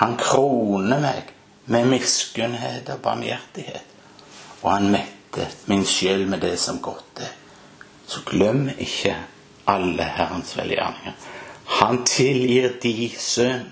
Han 0.00 0.16
kroner 0.20 1.00
meg 1.00 1.30
med 1.72 1.88
miskunnhet 1.88 2.88
og 2.92 3.00
barmhjertighet. 3.04 3.86
Og 4.62 4.72
han 4.72 4.90
metter 4.92 5.48
min 5.70 5.86
sjel 5.88 6.26
med 6.28 6.42
det 6.44 6.58
som 6.60 6.80
godt 6.84 7.22
er. 7.24 7.32
Så 8.06 8.20
glem 8.26 8.68
ikke 8.76 9.14
alle 9.70 10.04
Herrens 10.04 10.56
velgjerninger. 10.58 11.14
Han 11.80 12.02
tilgir 12.04 12.74
de 12.82 13.12
synd. 13.18 13.68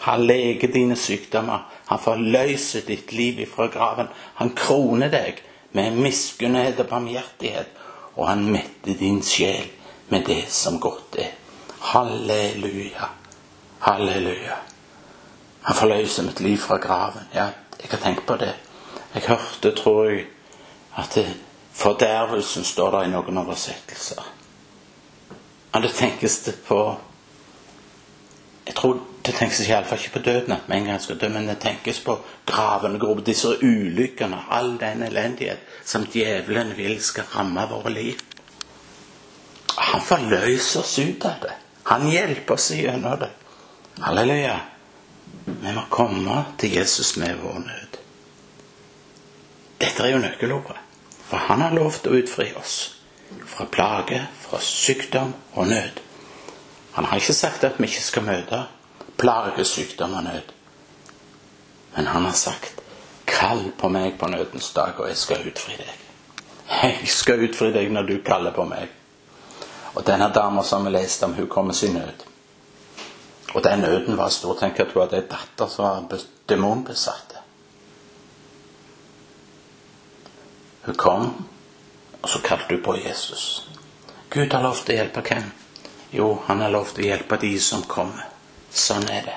Han 0.00 0.24
leger 0.26 0.72
dine 0.72 0.96
sykdommer. 0.96 1.66
Han 1.86 2.00
forløser 2.00 2.86
ditt 2.86 3.12
liv 3.12 3.42
ifra 3.44 3.66
graven. 3.66 4.08
Han 4.40 4.54
kroner 4.56 5.10
deg 5.12 5.42
med 5.76 5.98
miskunnhet 5.98 6.80
og 6.80 6.88
barmhjertighet. 6.94 7.74
Og 8.16 8.28
han 8.28 8.46
metter 8.52 8.96
din 8.98 9.20
sjel 9.22 9.68
med 10.08 10.24
det 10.30 10.44
som 10.54 10.80
godt 10.80 11.18
er. 11.18 11.34
Halleluja. 11.88 13.08
Halleluja. 13.78 14.56
Han 15.62 15.76
forløser 15.76 16.22
mitt 16.22 16.40
liv 16.40 16.58
fra 16.58 16.76
graven. 16.76 17.22
Ja, 17.34 17.46
jeg 17.80 17.90
har 17.90 17.98
tenkt 17.98 18.26
på 18.26 18.36
det. 18.36 18.54
Jeg 19.14 19.22
hørte, 19.22 19.70
tror 19.76 20.04
jeg, 20.04 20.26
at 20.96 21.18
fordervelsen 21.72 22.64
står 22.64 22.90
der 22.90 23.06
i 23.06 23.12
noen 23.12 23.40
oversettelser. 23.40 24.26
Men 25.72 25.86
det 25.86 25.94
tenkes 25.96 26.38
det 26.44 26.54
på 26.66 26.80
Jeg 28.66 28.74
tror 28.74 28.98
Det 29.24 29.34
tenkes 29.34 29.60
iallfall 29.68 29.98
ikke 29.98 30.12
på 30.12 30.22
døden, 30.24 30.52
at 30.52 30.68
med 30.68 30.76
en 30.76 30.84
gang 30.84 31.00
skal 31.02 31.18
dø, 31.20 31.28
men 31.28 31.48
det 31.48 31.58
tenkes 31.60 32.00
på 32.00 32.18
gravene, 32.46 32.98
grov, 32.98 33.20
disse 33.24 33.48
ulykkene, 33.62 34.38
all 34.50 34.76
den 34.80 35.02
elendighet 35.02 35.58
som 35.84 36.06
djevelen 36.12 36.76
vil 36.76 37.00
skal 37.02 37.24
ramme 37.34 37.66
våre 37.70 37.92
liv. 37.92 38.20
Han 39.78 40.00
forløser 40.00 40.80
oss 40.80 40.98
ut 40.98 41.24
av 41.24 41.40
det. 41.42 41.56
Han 41.88 42.10
hjelper 42.10 42.54
oss 42.54 42.70
gjennom 42.70 43.18
det. 43.18 43.30
Halleluja. 44.00 44.60
Vi 45.44 45.72
må 45.72 45.86
komme 45.90 46.42
til 46.60 46.74
Jesus 46.76 47.16
med 47.16 47.38
vår 47.42 47.62
nød. 47.64 47.96
Dette 49.80 50.04
er 50.04 50.12
jo 50.12 50.20
nøkkelordet. 50.20 50.76
For 51.30 51.40
han 51.48 51.64
har 51.64 51.72
lovt 51.76 52.08
å 52.08 52.12
utfri 52.18 52.50
oss 52.60 52.74
fra 53.48 53.64
plage, 53.72 54.20
fra 54.40 54.60
sykdom 54.64 55.32
og 55.54 55.68
nød. 55.72 56.02
Han 56.92 57.08
har 57.08 57.20
ikke 57.20 57.36
sagt 57.36 57.64
at 57.64 57.80
vi 57.80 57.88
ikke 57.88 58.04
skal 58.04 58.26
møte 58.26 58.60
plage, 59.16 59.64
sykdom 59.64 60.18
og 60.20 60.28
nød. 60.28 60.52
Men 61.96 62.06
han 62.06 62.24
har 62.24 62.36
sagt 62.36 62.84
'Kall 63.26 63.72
på 63.78 63.88
meg 63.88 64.18
på 64.18 64.28
nødens 64.28 64.72
dag, 64.72 65.00
og 65.00 65.08
jeg 65.08 65.16
skal 65.16 65.48
utfri 65.48 65.72
deg'. 65.72 65.98
Jeg 66.82 67.08
skal 67.08 67.48
utfri 67.48 67.72
deg 67.72 67.92
når 67.92 68.02
du 68.02 68.18
kaller 68.24 68.52
på 68.52 68.64
meg. 68.64 68.88
Og 69.98 70.04
denne 70.06 70.28
dama 70.34 70.62
som 70.62 70.84
vi 70.86 70.92
leste 70.94 71.26
om, 71.26 71.34
hun 71.34 71.48
kom 71.50 71.66
med 71.66 71.74
sin 71.74 71.96
nød. 71.98 72.22
Og 73.54 73.64
den 73.64 73.80
nøden 73.82 74.16
var 74.16 74.28
stor. 74.30 74.54
Tenk 74.54 74.78
at 74.80 74.92
hun 74.94 75.02
hadde 75.02 75.18
ei 75.18 75.26
datter 75.26 75.70
som 75.72 75.84
var 75.84 76.22
demonbesatt. 76.48 77.34
Hun 80.86 80.94
kom, 80.94 81.24
og 82.22 82.28
så 82.28 82.38
kalte 82.44 82.76
hun 82.76 82.84
på 82.84 82.94
Jesus. 82.96 83.68
Gud 84.30 84.52
har 84.52 84.62
lovt 84.62 84.88
å 84.88 84.94
hjelpe 84.94 85.24
hvem? 85.26 85.50
Jo, 86.14 86.30
han 86.46 86.62
har 86.62 86.72
lovt 86.72 87.02
å 87.02 87.04
hjelpe 87.04 87.40
de 87.42 87.56
som 87.60 87.82
kommer. 87.90 88.30
Sånn 88.70 89.08
er 89.10 89.26
det. 89.26 89.36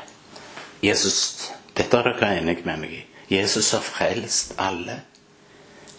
Jesus, 0.86 1.50
Dette 1.74 1.98
er 1.98 2.12
dere 2.12 2.34
enige 2.38 2.68
med 2.68 2.84
meg 2.84 2.94
i. 2.94 3.04
Jesus 3.32 3.72
har 3.74 3.82
frelst 3.82 4.54
alle. 4.60 5.02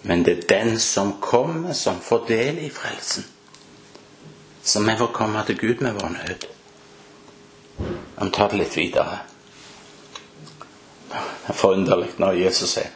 Men 0.02 0.22
det 0.22 0.38
er 0.38 0.48
den 0.48 0.80
som 0.80 1.16
kommer, 1.20 1.72
som 1.72 2.00
får 2.00 2.26
del 2.28 2.58
i 2.62 2.70
frelsen. 2.70 3.24
Så 4.62 4.82
vi 4.82 4.96
får 4.96 5.06
komme 5.06 5.42
til 5.46 5.58
Gud 5.58 5.80
med 5.80 5.92
vår 5.92 6.08
nød. 6.08 6.44
Vi 8.22 8.30
tar 8.30 8.48
det 8.48 8.56
litt 8.56 8.76
videre. 8.76 9.18
Det 11.10 11.50
er 11.50 11.58
forunderlig 11.58 12.12
når 12.22 12.38
Jesus 12.38 12.76
er, 12.78 12.90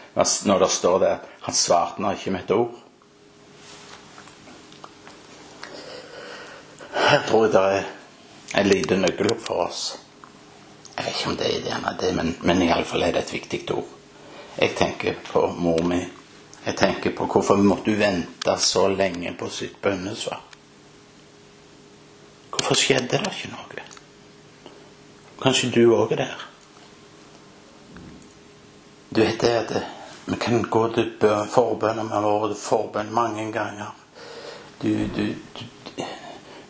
når 0.46 0.62
det 0.62 0.70
står 0.70 0.98
der 1.02 1.16
han 1.46 1.54
svarte 1.54 2.12
ikke 2.14 2.30
med 2.30 2.44
et 2.44 2.54
ord. 2.54 2.72
Her 6.94 7.26
tror 7.28 7.44
jeg 7.44 7.52
det 7.52 7.64
er 7.66 7.84
en 8.60 8.68
liten 8.68 9.02
nøkkelord 9.02 9.42
for 9.42 9.66
oss. 9.66 9.82
Jeg 10.96 11.04
vet 11.04 11.18
ikke 11.18 11.30
om 11.30 11.36
det 11.36 11.50
er 11.50 11.68
gjerne 11.68 11.96
det, 12.00 12.14
men, 12.16 12.32
men 12.40 12.62
iallfall 12.62 13.02
er 13.02 13.12
det 13.14 13.26
et 13.26 13.34
viktig 13.36 13.60
ord. 13.74 13.90
Jeg 14.56 14.74
tenker 14.78 15.18
på 15.26 15.46
mor 15.58 15.82
mi. 15.84 16.00
Jeg 16.64 16.76
tenker 16.78 17.14
på 17.14 17.26
hvorfor 17.30 17.58
måtte 17.62 17.92
hun 17.92 18.00
vente 18.00 18.56
så 18.58 18.88
lenge 18.88 19.34
på 19.38 19.50
sitt 19.50 19.82
bønnesvar. 19.82 20.40
Hvorfor 22.56 22.74
skjedde 22.80 23.20
det 23.20 23.32
ikke 23.32 23.52
noe? 23.52 23.66
Kanskje 25.42 25.70
du 25.74 25.82
òg 25.94 26.12
er 26.16 26.22
der. 26.24 26.46
Du 29.10 29.20
vet 29.20 29.40
det 29.40 29.52
at 29.60 29.72
vi 30.26 30.36
kan 30.40 30.62
gå 30.62 30.88
til 30.94 31.12
forbønn, 31.52 32.00
vi 32.02 32.14
har 32.14 32.24
vært 32.26 32.54
til 32.56 32.62
forbønn 32.62 33.12
mange 33.14 33.44
ganger. 33.52 33.92
Du, 34.82 34.88
du, 35.16 35.22
du, 35.58 35.62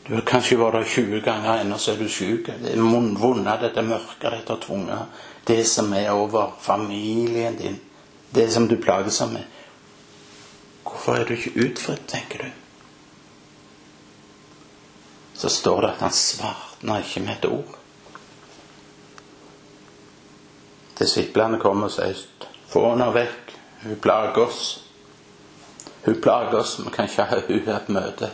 du 0.07 0.13
har 0.15 0.27
kanskje 0.27 0.59
vært 0.61 0.81
der 0.81 0.91
20 0.93 1.23
ganger, 1.25 1.63
ennå 1.63 1.79
så 1.79 1.95
er 1.95 2.03
du 2.03 2.09
syk. 2.11 2.51
Det 2.63 2.75
er 2.75 3.17
vonde, 3.23 3.57
dette 3.63 3.83
mørket, 3.87 4.29
dette 4.35 4.59
tvunget. 4.67 5.25
Det 5.47 5.63
som 5.67 5.93
er 5.95 6.11
over 6.13 6.53
familien 6.61 7.57
din. 7.59 7.81
Det 8.35 8.51
som 8.53 8.69
du 8.69 8.77
plages 8.83 9.23
av 9.23 9.33
med. 9.33 9.47
Hvorfor 10.83 11.17
er 11.17 11.25
du 11.25 11.35
ikke 11.35 11.57
utfridd, 11.69 12.05
tenker 12.11 12.45
du? 12.45 12.66
Så 15.37 15.49
står 15.49 15.81
det 15.81 15.89
at 15.89 16.05
han 16.07 16.13
svartna 16.13 16.99
ikke 17.03 17.21
med 17.21 17.37
et 17.37 17.51
ord. 17.51 17.75
Disiplene 20.97 21.61
kommer 21.61 21.91
og 21.91 21.93
sier 21.93 22.23
få 22.73 22.87
henne 22.89 23.11
vekk. 23.13 23.53
Hun 23.83 23.99
plager 24.03 24.47
oss. 24.47 24.63
Hun 26.07 26.21
plager 26.23 26.59
oss. 26.61 26.79
Vi 26.81 26.93
kan 26.95 27.09
ikke 27.09 27.29
ha 27.29 27.41
hun 27.49 27.67
på 27.67 27.93
møte. 27.93 28.31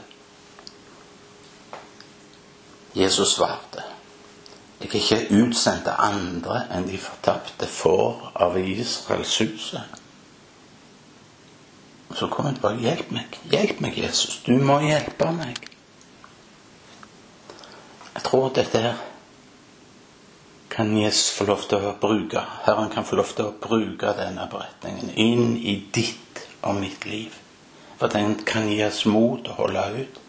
Jesus 2.94 3.34
svarte. 3.34 3.82
Jeg 4.82 4.90
er 4.90 4.94
ikke 4.98 5.42
utsendt 5.42 5.86
av 5.88 6.00
andre 6.10 6.64
enn 6.74 6.88
de 6.88 6.98
fortapte 6.98 7.68
får 7.70 8.32
av 8.34 8.58
Israels 8.58 9.36
huset. 9.38 10.00
Så 12.14 12.28
kom 12.28 12.46
han 12.46 12.58
bare, 12.60 12.80
Hjelp 12.82 13.12
meg. 13.14 13.38
Hjelp 13.50 13.80
meg, 13.80 13.98
Jesus. 13.98 14.42
Du 14.46 14.52
må 14.58 14.80
hjelpe 14.84 15.30
meg. 15.32 15.62
Jeg 18.14 18.22
tror 18.26 18.52
dette 18.54 18.80
her 18.84 19.00
kan 20.72 20.96
Jesus 20.96 21.30
få 21.36 21.44
lov 21.44 21.64
til 21.68 21.84
å 21.84 21.94
bruke. 22.00 22.40
Herren 22.64 22.90
kan 22.92 23.04
få 23.04 23.18
lov 23.20 23.32
til 23.36 23.50
å 23.50 23.56
bruke 23.60 24.14
denne 24.16 24.46
beretningen 24.52 25.12
inn 25.20 25.56
i 25.56 25.76
ditt 25.92 26.40
og 26.62 26.78
mitt 26.80 27.04
liv. 27.04 27.34
For 28.00 28.12
den 28.12 28.38
kan 28.48 28.70
gi 28.72 28.80
oss 28.86 29.04
mot 29.04 29.48
å 29.48 29.56
holde 29.58 29.84
ut. 29.98 30.20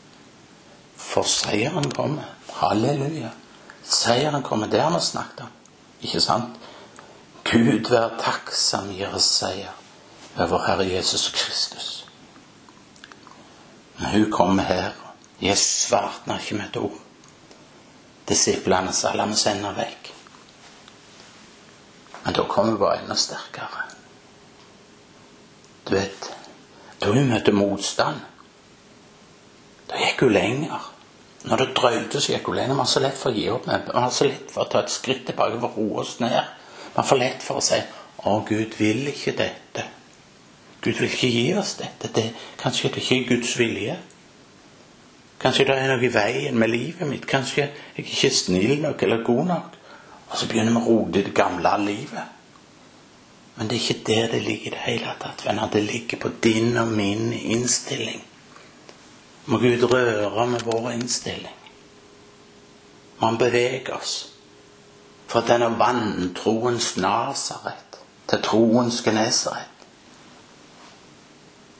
For 1.00 1.28
seieren 1.28 1.88
kommer. 1.96 2.28
Halleluja. 2.60 3.32
Seieren 3.84 4.44
kommer. 4.44 4.68
Det 4.68 4.82
har 4.84 4.92
vi 4.92 5.00
snakket 5.04 5.46
om. 5.46 5.56
Ikke 6.04 6.22
sant? 6.24 6.60
Gud 7.48 7.90
vær 7.92 8.18
takksom 8.20 8.92
gir 8.96 9.16
oss 9.16 9.28
seier 9.40 9.72
over 10.40 10.64
Herre 10.68 10.86
Jesus 10.88 11.30
Kristus. 11.36 11.90
Men 13.98 14.12
hun 14.12 14.30
kommer 14.32 14.68
her. 14.68 14.92
Jesus 15.40 15.88
svarte 15.88 16.40
ikke 16.40 16.60
med 16.60 16.70
et 16.72 16.84
ord. 16.84 17.03
Disiplene 18.28 18.94
sa 18.96 19.12
la 19.16 19.26
meg 19.28 19.38
sende 19.38 19.74
vekk. 19.78 20.12
Men 22.24 22.38
da 22.38 22.46
kommer 22.48 22.72
vi 22.72 22.80
bare 22.80 23.02
enda 23.02 23.16
sterkere. 23.20 23.84
Du 25.84 25.92
vet, 25.96 26.30
da 27.02 27.12
hun 27.12 27.28
møtte 27.28 27.52
motstand, 27.52 28.22
da 29.90 30.00
gikk 30.00 30.24
hun 30.24 30.36
lenger. 30.38 30.90
Når 31.44 31.60
det 31.60 31.74
drøyde, 31.76 32.22
så 32.22 32.32
gikk 32.32 32.48
hun 32.48 32.56
lenger. 32.56 32.78
Man 32.78 32.86
har 32.86 32.94
så 32.94 33.04
lett 33.04 33.20
for 33.20 33.34
å 33.34 33.36
gi 33.36 33.50
opp. 33.52 33.68
Man 33.68 34.06
har 34.06 34.14
så 34.16 34.30
lett 34.30 34.54
for 34.54 34.64
å 34.64 34.72
ta 34.72 34.86
et 34.86 34.94
skritt 34.94 35.26
tilbake 35.28 35.60
for 35.60 35.74
å 35.74 35.84
roe 35.84 36.06
oss 36.06 36.16
ned. 36.24 36.40
Man 36.96 37.10
for 37.10 37.20
lett 37.20 37.44
for 37.44 37.60
å 37.60 37.66
si 37.66 37.82
'Å, 38.24 38.46
Gud 38.48 38.78
vil 38.80 39.08
ikke 39.08 39.34
dette'. 39.36 39.84
Gud 40.82 40.94
vil 41.00 41.10
ikke 41.12 41.28
gi 41.28 41.54
oss 41.60 41.74
dette. 41.76 42.08
Det, 42.08 42.24
er 42.26 42.32
kanskje 42.58 42.90
ikke 42.90 43.36
Guds 43.36 43.58
vilje. 43.60 43.98
Kanskje 45.44 45.66
det 45.68 45.76
er 45.76 45.90
noe 45.92 46.06
i 46.08 46.12
veien 46.12 46.56
med 46.60 46.72
livet 46.72 47.08
mitt. 47.08 47.26
Kanskje 47.28 47.66
jeg 47.66 48.06
ikke 48.06 48.30
er 48.30 48.36
snill 48.38 48.78
nok 48.82 49.02
eller 49.04 49.26
god 49.28 49.46
nok. 49.50 49.74
Og 50.30 50.38
så 50.40 50.48
begynner 50.48 50.72
vi 50.72 50.80
å 50.80 50.86
rote 50.88 51.24
det 51.26 51.34
gamle 51.36 51.74
livet. 51.84 52.30
Men 53.56 53.70
det 53.70 53.76
er 53.76 53.84
ikke 53.84 54.06
der 54.08 54.32
det 54.32 54.40
ligger 54.46 54.72
i 54.72 54.74
det 54.74 54.86
hele 54.86 55.16
tatt, 55.22 55.44
venner. 55.46 55.70
Det 55.70 55.84
ligger 55.84 56.22
på 56.24 56.32
din 56.44 56.78
og 56.78 56.88
min 56.88 57.34
innstilling. 57.34 58.24
Må 59.46 59.60
Gud 59.60 59.84
røre 59.92 60.48
med 60.48 60.64
vår 60.66 60.92
innstilling. 60.96 61.60
Må 63.20 63.28
Han 63.28 63.38
bevege 63.38 63.94
oss 63.94 64.16
fra 65.28 65.44
denne 65.48 65.70
vantroens 65.80 66.96
Nasaret 66.98 68.00
til 68.30 68.42
troens 68.44 69.02
Genesaret. 69.06 69.73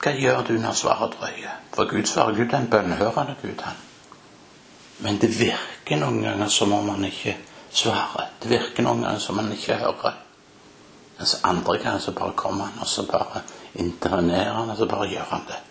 Hva 0.04 0.12
gjør 0.12 0.42
du 0.44 0.58
når 0.60 0.74
svaret 0.76 1.14
drøyer? 1.16 1.52
For 1.72 1.88
Gud 1.88 2.04
svarer 2.04 2.36
Gud 2.36 2.52
er 2.52 2.58
en 2.58 2.68
bønnhørende 2.68 3.36
Gud, 3.40 3.62
han. 3.64 3.78
Men 4.98 5.16
det 5.18 5.30
virker 5.38 5.96
noen 5.96 6.20
ganger 6.22 6.50
som 6.52 6.74
om 6.76 6.90
han 6.92 7.06
ikke 7.08 7.32
svarer. 7.72 8.28
Det 8.42 8.50
virker 8.52 8.84
noen 8.84 9.00
ganger 9.00 9.22
som 9.24 9.38
om 9.38 9.46
han 9.46 9.56
ikke 9.56 9.78
hører. 9.80 10.20
Mens 11.16 11.34
andre 11.40 11.78
ganger 11.78 12.04
så 12.04 12.12
bare 12.12 12.36
kommer 12.36 12.68
han, 12.68 12.84
og 12.84 12.86
så 12.86 13.06
bare 13.08 13.42
intervenerer 13.80 14.52
han, 14.52 14.70
og 14.70 14.76
så 14.76 14.86
bare 14.92 15.08
gjør 15.08 15.26
han 15.30 15.48
det. 15.48 15.62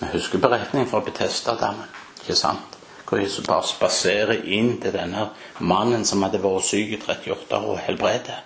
Vi 0.00 0.10
husker 0.16 0.40
beretningen 0.40 0.88
fra 0.88 1.04
Betestadammen, 1.04 1.94
ikke 2.22 2.40
sant? 2.40 2.78
Hvor 3.04 3.20
Jesus 3.20 3.46
bare 3.46 3.68
spaserer 3.68 4.46
inn 4.56 4.78
til 4.80 4.96
denne 4.96 5.28
mannen 5.60 6.08
som 6.08 6.24
hadde 6.24 6.40
vært 6.40 6.64
syk 6.72 6.96
i 6.96 7.00
38 7.02 7.60
år, 7.60 7.72
og 7.76 7.82
helbreder. 7.84 8.40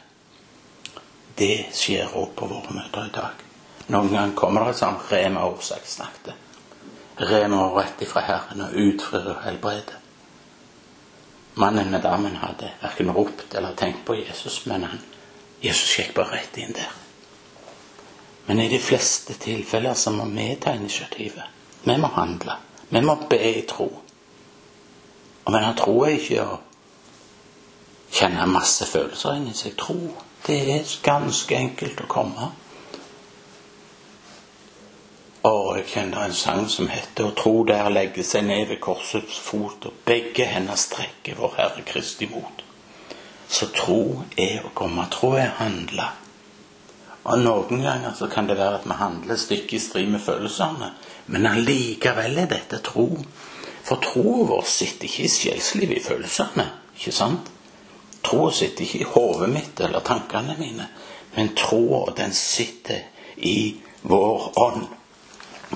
Det 1.38 1.68
skjer 1.70 2.18
òg 2.18 2.34
på 2.34 2.50
våre 2.50 2.74
møter 2.74 3.06
i 3.06 3.14
dag. 3.14 3.47
Noen 3.88 4.12
ganger 4.12 4.34
kommer 4.36 4.64
det 4.64 4.74
et 4.74 4.82
sånt 4.82 5.12
rema 5.12 5.46
årsaksnakte. 5.48 6.34
Rema 7.16 7.62
rett 7.72 8.02
ifra 8.04 8.20
Herren 8.26 8.66
og 8.66 8.74
utfrir 8.76 9.30
og 9.32 9.42
helbreder. 9.46 9.96
Mannen 11.58 11.90
med 11.90 12.04
damen 12.04 12.36
hadde 12.38 12.70
verken 12.82 13.10
ropt 13.10 13.54
eller 13.54 13.74
tenkt 13.74 14.04
på 14.06 14.14
Jesus, 14.14 14.60
men 14.66 14.84
han, 14.84 15.00
Jesus 15.60 15.96
gikk 15.98 16.12
bare 16.14 16.36
rett 16.36 16.60
inn 16.60 16.76
der. 16.76 16.92
Men 18.46 18.60
i 18.60 18.68
de 18.68 18.78
fleste 18.78 19.34
tilfeller 19.34 19.94
så 19.94 20.12
må 20.14 20.28
vi 20.30 20.52
ta 20.60 20.76
initiativet. 20.76 21.48
Vi 21.82 21.96
må 21.96 22.12
handle. 22.14 22.54
Vi 22.88 23.00
må 23.00 23.16
be 23.28 23.40
i 23.58 23.64
tro. 23.68 23.88
Og 25.44 25.52
men 25.52 25.64
tro 25.64 25.82
tror 25.82 26.12
ikke 26.12 26.44
å 26.44 26.60
kjenne 28.12 28.46
masse 28.52 28.86
følelser 28.86 29.40
inni 29.40 29.56
seg. 29.56 29.76
Tro, 29.80 29.96
det 30.46 30.58
er 30.76 30.96
ganske 31.02 31.56
enkelt 31.56 32.04
å 32.04 32.08
komme. 32.08 32.52
Og 35.46 35.76
jeg 35.76 35.86
kjenner 35.86 36.24
en 36.24 36.34
sang 36.34 36.68
som 36.68 36.88
heter 36.88 37.24
'Å 37.24 37.34
tro 37.36 37.64
der 37.64 37.84
er 37.84 37.90
legge 37.90 38.24
seg 38.24 38.44
ned 38.44 38.68
ved 38.68 38.80
korsets 38.80 39.38
fot', 39.38 39.86
og 39.86 39.92
begge 40.04 40.44
hender 40.44 40.74
strekker 40.74 41.34
vår 41.34 41.54
Herre 41.56 41.82
Kristi 41.86 42.26
mot. 42.26 42.64
Så 43.48 43.66
tro 43.74 44.24
er 44.36 44.64
å 44.64 44.74
komme. 44.74 45.06
Tro 45.10 45.32
er 45.32 45.50
å 45.50 45.62
handle. 45.62 46.08
Og 47.24 47.38
noen 47.38 47.82
ganger 47.82 48.14
så 48.18 48.26
kan 48.26 48.46
det 48.48 48.56
være 48.56 48.74
at 48.80 48.86
vi 48.88 48.96
handler 48.96 49.36
stikk 49.36 49.72
i 49.72 49.78
strid 49.78 50.08
med 50.08 50.20
følelsene, 50.20 50.92
men 51.26 51.46
allikevel 51.46 52.38
er 52.38 52.46
dette 52.46 52.82
tro. 52.82 53.08
For 53.84 53.96
troen 53.96 54.48
vår 54.48 54.64
sitter 54.64 55.04
ikke 55.04 55.24
i 55.24 55.28
sjelslivet, 55.28 55.96
i 55.96 56.04
følelsene, 56.04 56.70
ikke 56.96 57.12
sant? 57.12 57.50
Troen 58.24 58.52
sitter 58.52 58.84
ikke 58.84 59.00
i 59.00 59.10
hodet 59.12 59.48
mitt 59.52 59.80
eller 59.80 60.00
tankene 60.00 60.56
mine, 60.58 60.88
men 61.36 61.54
troen, 61.56 62.14
den 62.16 62.32
sitter 62.32 63.04
i 63.36 63.76
vår 64.02 64.52
ånd. 64.56 64.97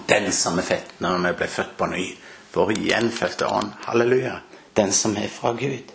Den 0.08 0.32
som 0.32 0.58
er 0.58 0.62
født 0.62 1.00
når 1.00 1.18
vi 1.26 1.32
ble 1.40 1.48
født 1.48 1.76
på 1.78 1.86
ny. 1.86 2.06
Vår 2.52 2.72
gjenfødte 2.72 3.46
ånd. 3.46 3.72
Halleluja. 3.86 4.38
Den 4.76 4.92
som 4.92 5.16
er 5.16 5.28
fra 5.28 5.52
Gud. 5.52 5.92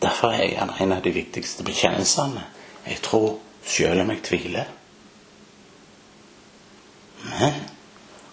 Derfor 0.00 0.32
er 0.32 0.58
han 0.58 0.72
en 0.80 0.92
av 0.92 1.02
de 1.02 1.12
viktigste 1.12 1.64
bekjennelsene. 1.64 2.44
Jeg 2.86 3.02
tror 3.04 3.38
selv 3.64 4.00
om 4.00 4.10
jeg 4.10 4.22
tviler. 4.24 4.70
Men 7.24 7.60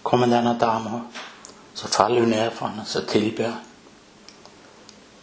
kommer 0.02 0.26
denne 0.26 0.56
dama, 0.60 1.00
så 1.74 1.88
faller 1.88 2.20
hun 2.20 2.30
ned 2.30 2.50
for 2.50 2.66
ham, 2.66 2.86
så 2.86 3.04
tilbyr 3.04 3.52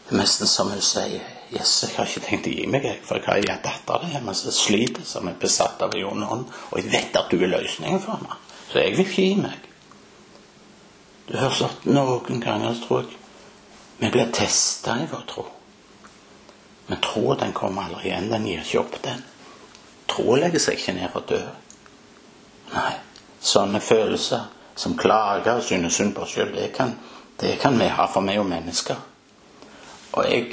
Det 0.06 0.14
er 0.14 0.20
nesten 0.22 0.48
som 0.48 0.70
hun 0.70 0.82
sier 0.86 1.24
Yes, 1.56 1.74
jeg 1.86 1.96
har 1.96 2.10
ikke 2.10 2.26
tenkt 2.26 2.50
å 2.50 2.56
gi 2.56 2.66
meg, 2.68 2.88
for 3.08 3.22
jeg 3.22 3.28
har 3.30 3.40
en 3.56 3.62
datter 3.64 4.02
der 4.04 4.18
hjemme 4.18 4.34
som 4.36 4.52
sliter, 4.52 5.06
som 5.08 5.30
er 5.30 5.38
besatt 5.40 5.82
av 5.86 5.96
en 5.96 6.10
ond 6.10 6.26
ånd, 6.26 6.50
og 6.72 6.82
jeg 6.82 6.92
vet 6.92 7.16
at 7.16 7.32
du 7.32 7.38
er 7.40 7.54
løsningen 7.54 8.02
for 8.04 8.20
meg, 8.24 8.36
så 8.72 8.82
jeg 8.82 8.98
vil 8.98 9.06
ikke 9.06 9.28
gi 9.30 9.38
meg. 9.40 9.70
Du 11.30 11.38
har 11.40 11.54
sagt 11.56 11.88
noen 11.88 12.42
ganger 12.44 12.76
tror 12.84 13.06
jeg 13.06 13.22
vi 13.98 14.10
blir 14.12 14.32
testa 14.32 14.98
i 15.00 15.08
vår 15.12 15.24
tro. 15.28 15.46
Men 16.88 16.98
troa 17.02 17.36
den 17.36 17.54
kommer 17.54 17.84
aldri 17.84 18.10
igjen. 18.10 18.30
Den 18.30 18.48
gir 18.48 18.62
ikke 18.62 18.80
opp, 18.80 18.98
den. 19.04 19.24
Troa 20.12 20.38
legger 20.42 20.62
seg 20.62 20.80
ikke 20.80 20.96
ned 20.98 21.16
og 21.16 21.28
dør. 21.30 21.48
Nei. 22.74 22.92
Sånne 23.46 23.80
følelser 23.82 24.50
som 24.76 24.98
klager 25.00 25.62
og 25.62 25.64
synes 25.64 25.96
synd 25.96 26.16
på 26.16 26.26
oss 26.26 26.34
sjøl, 26.36 26.52
det, 26.52 26.72
det, 27.40 27.54
kan 27.62 27.78
vi 27.80 27.88
ha, 27.88 28.08
for 28.12 28.28
er 28.28 28.40
jo 28.40 28.44
mennesker. 28.48 29.00
Og 30.12 30.28
jeg 30.28 30.50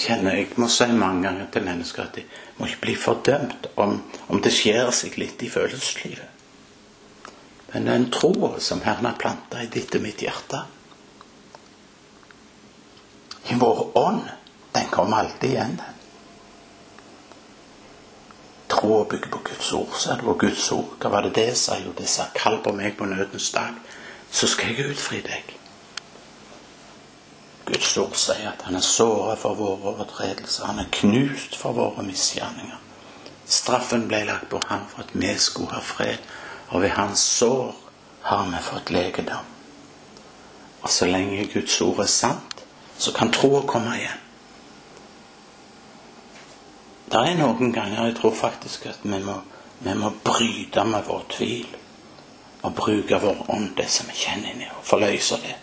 kjenner 0.00 0.36
Jeg 0.38 0.56
må 0.56 0.68
si 0.72 0.86
mange 0.92 1.26
ganger 1.28 1.46
til 1.52 1.66
mennesker 1.66 2.06
at 2.06 2.16
de 2.16 2.24
må 2.58 2.66
ikke 2.66 2.84
bli 2.86 2.96
fordømt 2.96 3.70
om, 3.76 3.98
om 4.28 4.42
det 4.42 4.52
skjer 4.54 4.90
seg 4.96 5.18
litt 5.20 5.42
i 5.44 5.52
følelseslivet. 5.52 6.26
Men 7.72 7.86
den 7.86 8.08
troa 8.10 8.58
som 8.60 8.82
Herren 8.82 9.06
har 9.06 9.18
planta 9.20 9.62
i 9.62 9.70
ditt 9.70 9.94
og 9.94 10.02
mitt 10.02 10.22
hjerte 10.24 10.64
I 13.50 13.56
vår 13.58 13.98
ånd, 13.98 14.26
den 14.72 14.90
kommer 14.90 15.24
alltid 15.24 15.50
igjen, 15.50 15.76
den. 15.76 15.96
Troa 18.70 19.04
bygger 19.10 19.30
på 19.30 19.40
Guds 19.44 19.72
ord, 19.72 19.94
sa 19.98 20.14
det. 20.16 20.26
Og 20.30 20.38
Guds 20.38 20.68
ord, 20.72 20.92
hva 21.02 21.10
var 21.10 21.26
det 21.26 21.32
det 21.34 21.56
sa? 21.58 21.78
Jo, 21.82 21.90
det 21.98 22.06
sa 22.08 22.28
'Kall 22.34 22.60
på 22.62 22.72
meg 22.72 22.96
på 22.96 23.04
nødens 23.04 23.50
dag, 23.50 23.74
så 24.30 24.46
skal 24.46 24.76
jeg 24.76 24.90
utfri 24.90 25.18
deg'. 25.26 25.59
Guds 27.66 27.96
ord 27.98 28.16
sier 28.18 28.50
at 28.50 28.62
han 28.66 28.76
er 28.78 28.84
såret 28.84 29.38
for 29.38 29.58
våre 29.58 29.92
overtredelser. 29.94 30.66
Han 30.66 30.80
er 30.82 30.90
knust 30.92 31.56
for 31.58 31.76
våre 31.76 32.04
misgjerninger. 32.06 32.78
Straffen 33.50 34.06
ble 34.08 34.24
lagt 34.28 34.48
på 34.50 34.60
ham 34.68 34.86
for 34.90 35.04
at 35.04 35.14
vi 35.14 35.34
skulle 35.38 35.74
ha 35.74 35.82
fred, 35.82 36.18
og 36.70 36.82
ved 36.82 36.94
hans 36.94 37.22
sår 37.38 37.74
har 38.22 38.46
vi 38.50 38.62
fått 38.62 38.90
legedom. 38.94 39.46
Og 40.82 40.90
så 40.90 41.06
lenge 41.06 41.48
Guds 41.52 41.80
ord 41.80 42.00
er 42.04 42.10
sant, 42.10 42.64
så 42.98 43.12
kan 43.16 43.32
troa 43.32 43.64
komme 43.66 43.96
igjen. 43.98 44.26
Det 47.10 47.20
er 47.26 47.38
noen 47.40 47.72
ganger 47.74 48.06
jeg 48.06 48.16
tror 48.20 48.34
faktisk 48.38 48.86
at 48.86 49.02
vi 49.02 49.18
må, 49.24 49.40
vi 49.82 49.94
må 49.98 50.12
bryte 50.24 50.84
med 50.86 51.08
vår 51.08 51.24
tvil 51.32 51.72
og 52.62 52.74
bruke 52.76 53.18
vår 53.18 53.48
ånd, 53.50 53.72
det 53.76 53.88
som 53.90 54.06
vi 54.06 54.14
kjenner 54.20 54.52
inni, 54.52 54.68
og 54.76 54.84
forløse 54.86 55.40
det. 55.42 55.56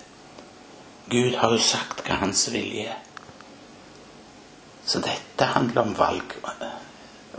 Gud 1.10 1.36
har 1.36 1.54
jo 1.56 1.60
sagt 1.64 2.04
hva 2.06 2.20
hans 2.22 2.48
vilje 2.52 2.90
er. 2.92 3.04
Så 4.88 5.00
dette 5.04 5.46
handler 5.52 5.82
om 5.82 5.98
valg. 5.98 6.36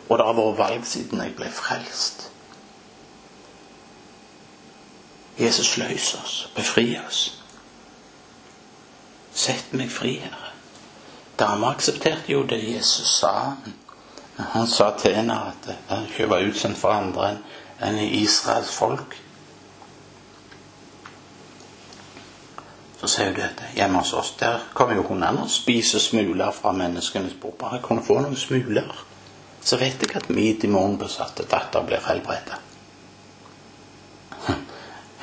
Og 0.09 0.19
det 0.19 0.25
har 0.25 0.37
vært 0.37 0.59
valg 0.59 0.87
siden 0.89 1.23
jeg 1.25 1.37
ble 1.37 1.49
frelst. 1.53 2.29
Jesus 5.39 5.77
løs 5.79 6.15
oss, 6.19 6.37
befri 6.57 6.99
oss. 6.99 7.23
Sett 9.33 9.73
meg 9.73 9.91
fri, 9.93 10.17
Herre. 10.19 10.53
Dama 11.39 11.71
aksepterte 11.71 12.33
jo 12.33 12.43
det 12.43 12.59
Jesus 12.59 13.21
sa. 13.21 13.55
Han 14.39 14.67
sa 14.67 14.91
til 14.99 15.15
henne 15.15 15.37
at 15.53 15.69
ikke 16.09 16.27
var 16.31 16.43
utsendt 16.43 16.81
for 16.81 16.97
andre 16.97 17.37
enn 17.85 18.01
Israels 18.03 18.73
folk. 18.75 19.15
Du 23.09 23.23
dette 23.25 23.65
hjemme 23.75 23.99
hos 23.99 24.13
oss. 24.13 24.35
Der 24.37 24.59
kommer 24.75 24.95
jo 24.95 25.03
hundene 25.09 25.47
og 25.47 25.51
spiser 25.51 25.99
smuler 25.99 26.51
fra 26.53 26.73
menneskenes 26.77 27.39
bord. 27.41 27.55
Bare 27.59 27.81
kunne 27.83 28.05
få 28.05 28.19
noen 28.21 28.37
smuler, 28.37 28.91
så 29.65 29.79
vet 29.81 30.03
jeg 30.05 30.17
at 30.17 30.29
min 30.29 30.59
demonbesatte 30.61 31.47
datter 31.49 31.87
blir 31.89 32.05
helbredet. 32.05 32.59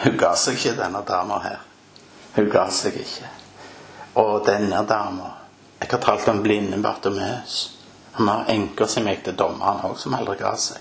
Hun 0.01 0.17
ga 0.17 0.33
seg 0.35 0.57
ikke, 0.57 0.73
denne 0.81 1.03
dama 1.07 1.39
her. 1.43 1.61
Hun 2.35 2.49
ga 2.49 2.65
seg 2.73 2.97
ikke. 2.99 3.29
Og 4.15 4.45
denne 4.47 4.85
dama 4.89 5.33
Jeg 5.81 5.89
har 5.91 5.99
talt 6.01 6.27
om 6.27 6.41
blinde 6.41 6.81
Bartomeus. 6.81 7.71
Han 8.13 8.27
har 8.27 8.45
enker 8.49 8.87
som 8.87 9.05
gikk 9.05 9.25
til 9.25 9.35
dommeren 9.37 9.83
òg, 9.85 9.97
som 9.99 10.13
aldri 10.15 10.37
ga 10.39 10.55
seg. 10.57 10.79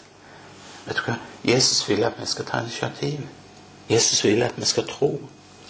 Vet 0.87 0.97
du 0.97 1.03
hva? 1.09 1.17
Jesus 1.45 1.83
vil 1.89 2.05
at 2.07 2.17
vi 2.17 2.27
skal 2.31 2.47
ta 2.49 2.61
initiativ. 2.63 3.27
Jesus 3.91 4.25
vil 4.25 4.43
at 4.47 4.57
vi 4.57 4.65
skal 4.65 4.87
tro. 4.89 5.11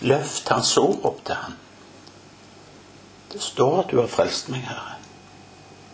Løft 0.05 0.49
hans 0.53 0.77
ord 0.79 1.05
opp 1.09 1.23
til 1.25 1.39
ham. 1.41 1.57
Det 3.33 3.43
står 3.43 3.81
at 3.81 3.91
du 3.91 3.99
har 3.99 4.11
frelst 4.11 4.51
meg, 4.53 4.63
Herre. 4.69 4.99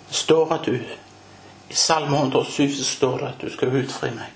Det 0.08 0.18
står 0.18 0.54
at 0.58 0.66
du 0.66 0.74
I 1.70 1.76
Salme 1.78 2.16
107 2.18 2.74
så 2.74 2.84
står 2.84 3.18
det 3.18 3.28
at 3.28 3.42
du 3.44 3.50
skal 3.54 3.76
utfri 3.78 4.10
meg. 4.10 4.32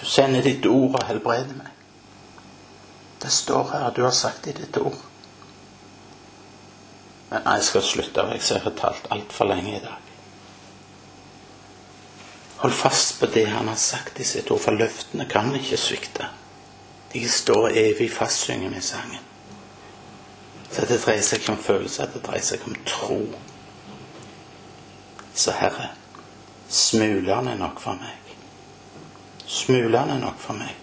Du 0.00 0.04
sender 0.06 0.42
ditt 0.42 0.66
ord 0.66 0.98
og 0.98 1.06
helbreder 1.06 1.54
meg. 1.54 1.70
Det 3.22 3.30
står 3.32 3.70
her 3.72 3.86
at 3.86 3.96
du 3.96 4.02
har 4.02 4.14
sagt 4.14 4.46
i 4.50 4.54
ditt 4.56 4.76
ord. 4.82 4.98
Men 7.30 7.46
jeg 7.46 7.64
skal 7.68 7.82
slutte, 7.82 8.26
jeg 8.32 8.42
ser 8.42 8.66
har 8.66 8.74
talt 8.78 9.08
altfor 9.14 9.50
lenge 9.50 9.76
i 9.76 9.82
dag. 9.84 10.04
Hold 12.58 12.74
fast 12.74 13.20
på 13.20 13.26
det 13.30 13.46
han 13.46 13.68
har 13.68 13.78
sagt 13.78 14.20
i 14.20 14.26
sitt 14.26 14.50
ord, 14.50 14.60
for 14.60 14.74
løftene 14.74 15.28
kan 15.30 15.54
ikke 15.54 15.78
svikte. 15.78 16.26
De 17.12 17.28
står 17.28 17.68
evig 17.68 18.10
fast, 18.12 18.44
synger 18.44 18.70
vi 18.70 18.80
sangen. 18.80 19.24
Så 20.70 20.84
det 20.84 21.00
dreier 21.00 21.24
seg 21.24 21.40
ikke 21.40 21.54
om 21.54 21.62
følelser, 21.64 22.10
det 22.12 22.22
dreier 22.26 22.44
seg 22.44 22.64
om 22.68 22.76
tro. 22.86 23.22
Så 25.34 25.54
Herre, 25.56 25.88
smulene 26.68 27.54
er 27.54 27.60
nok 27.60 27.80
for 27.80 27.96
meg. 27.96 28.34
Smulene 29.48 30.18
er 30.18 30.22
nok 30.22 30.40
for 30.42 30.58
meg. 30.58 30.74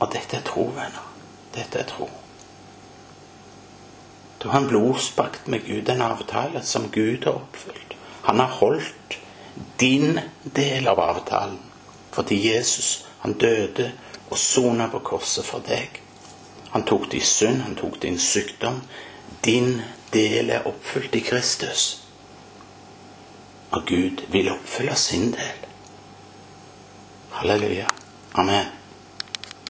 Og 0.00 0.08
dette 0.14 0.38
er 0.38 0.46
tro, 0.46 0.70
venner. 0.72 1.08
Dette 1.52 1.82
er 1.82 1.88
tro. 1.90 2.08
Du 4.42 4.48
har 4.48 4.62
en 4.62 4.68
blodspakt 4.68 5.48
med 5.48 5.66
Gud, 5.66 5.88
en 5.88 6.02
avtale 6.02 6.62
som 6.66 6.88
Gud 6.90 7.24
har 7.28 7.36
oppfylt. 7.42 7.94
Han 8.22 8.40
har 8.40 8.56
holdt 8.58 9.18
din 9.80 10.18
del 10.56 10.88
av 10.88 11.00
avtalen 11.00 11.60
fordi 12.12 12.36
Jesus, 12.44 13.06
han 13.22 13.32
døde 13.40 13.86
og 14.32 14.38
sona 14.38 14.88
på 14.88 15.02
korset 15.04 15.44
for 15.44 15.64
deg. 15.66 16.00
Han 16.72 16.86
tok 16.88 17.10
din 17.12 17.24
synd, 17.24 17.60
han 17.66 17.76
tok 17.76 17.98
din 18.02 18.18
sykdom. 18.18 18.80
Din 19.44 19.82
del 20.12 20.50
er 20.50 20.68
oppfylt 20.68 21.14
i 21.14 21.20
Kristus. 21.20 21.88
Og 23.72 23.84
Gud 23.88 24.24
vil 24.32 24.52
oppfylle 24.52 24.96
sin 24.96 25.32
del. 25.36 25.66
Halleluja. 27.36 27.88
Amen. 28.34 28.81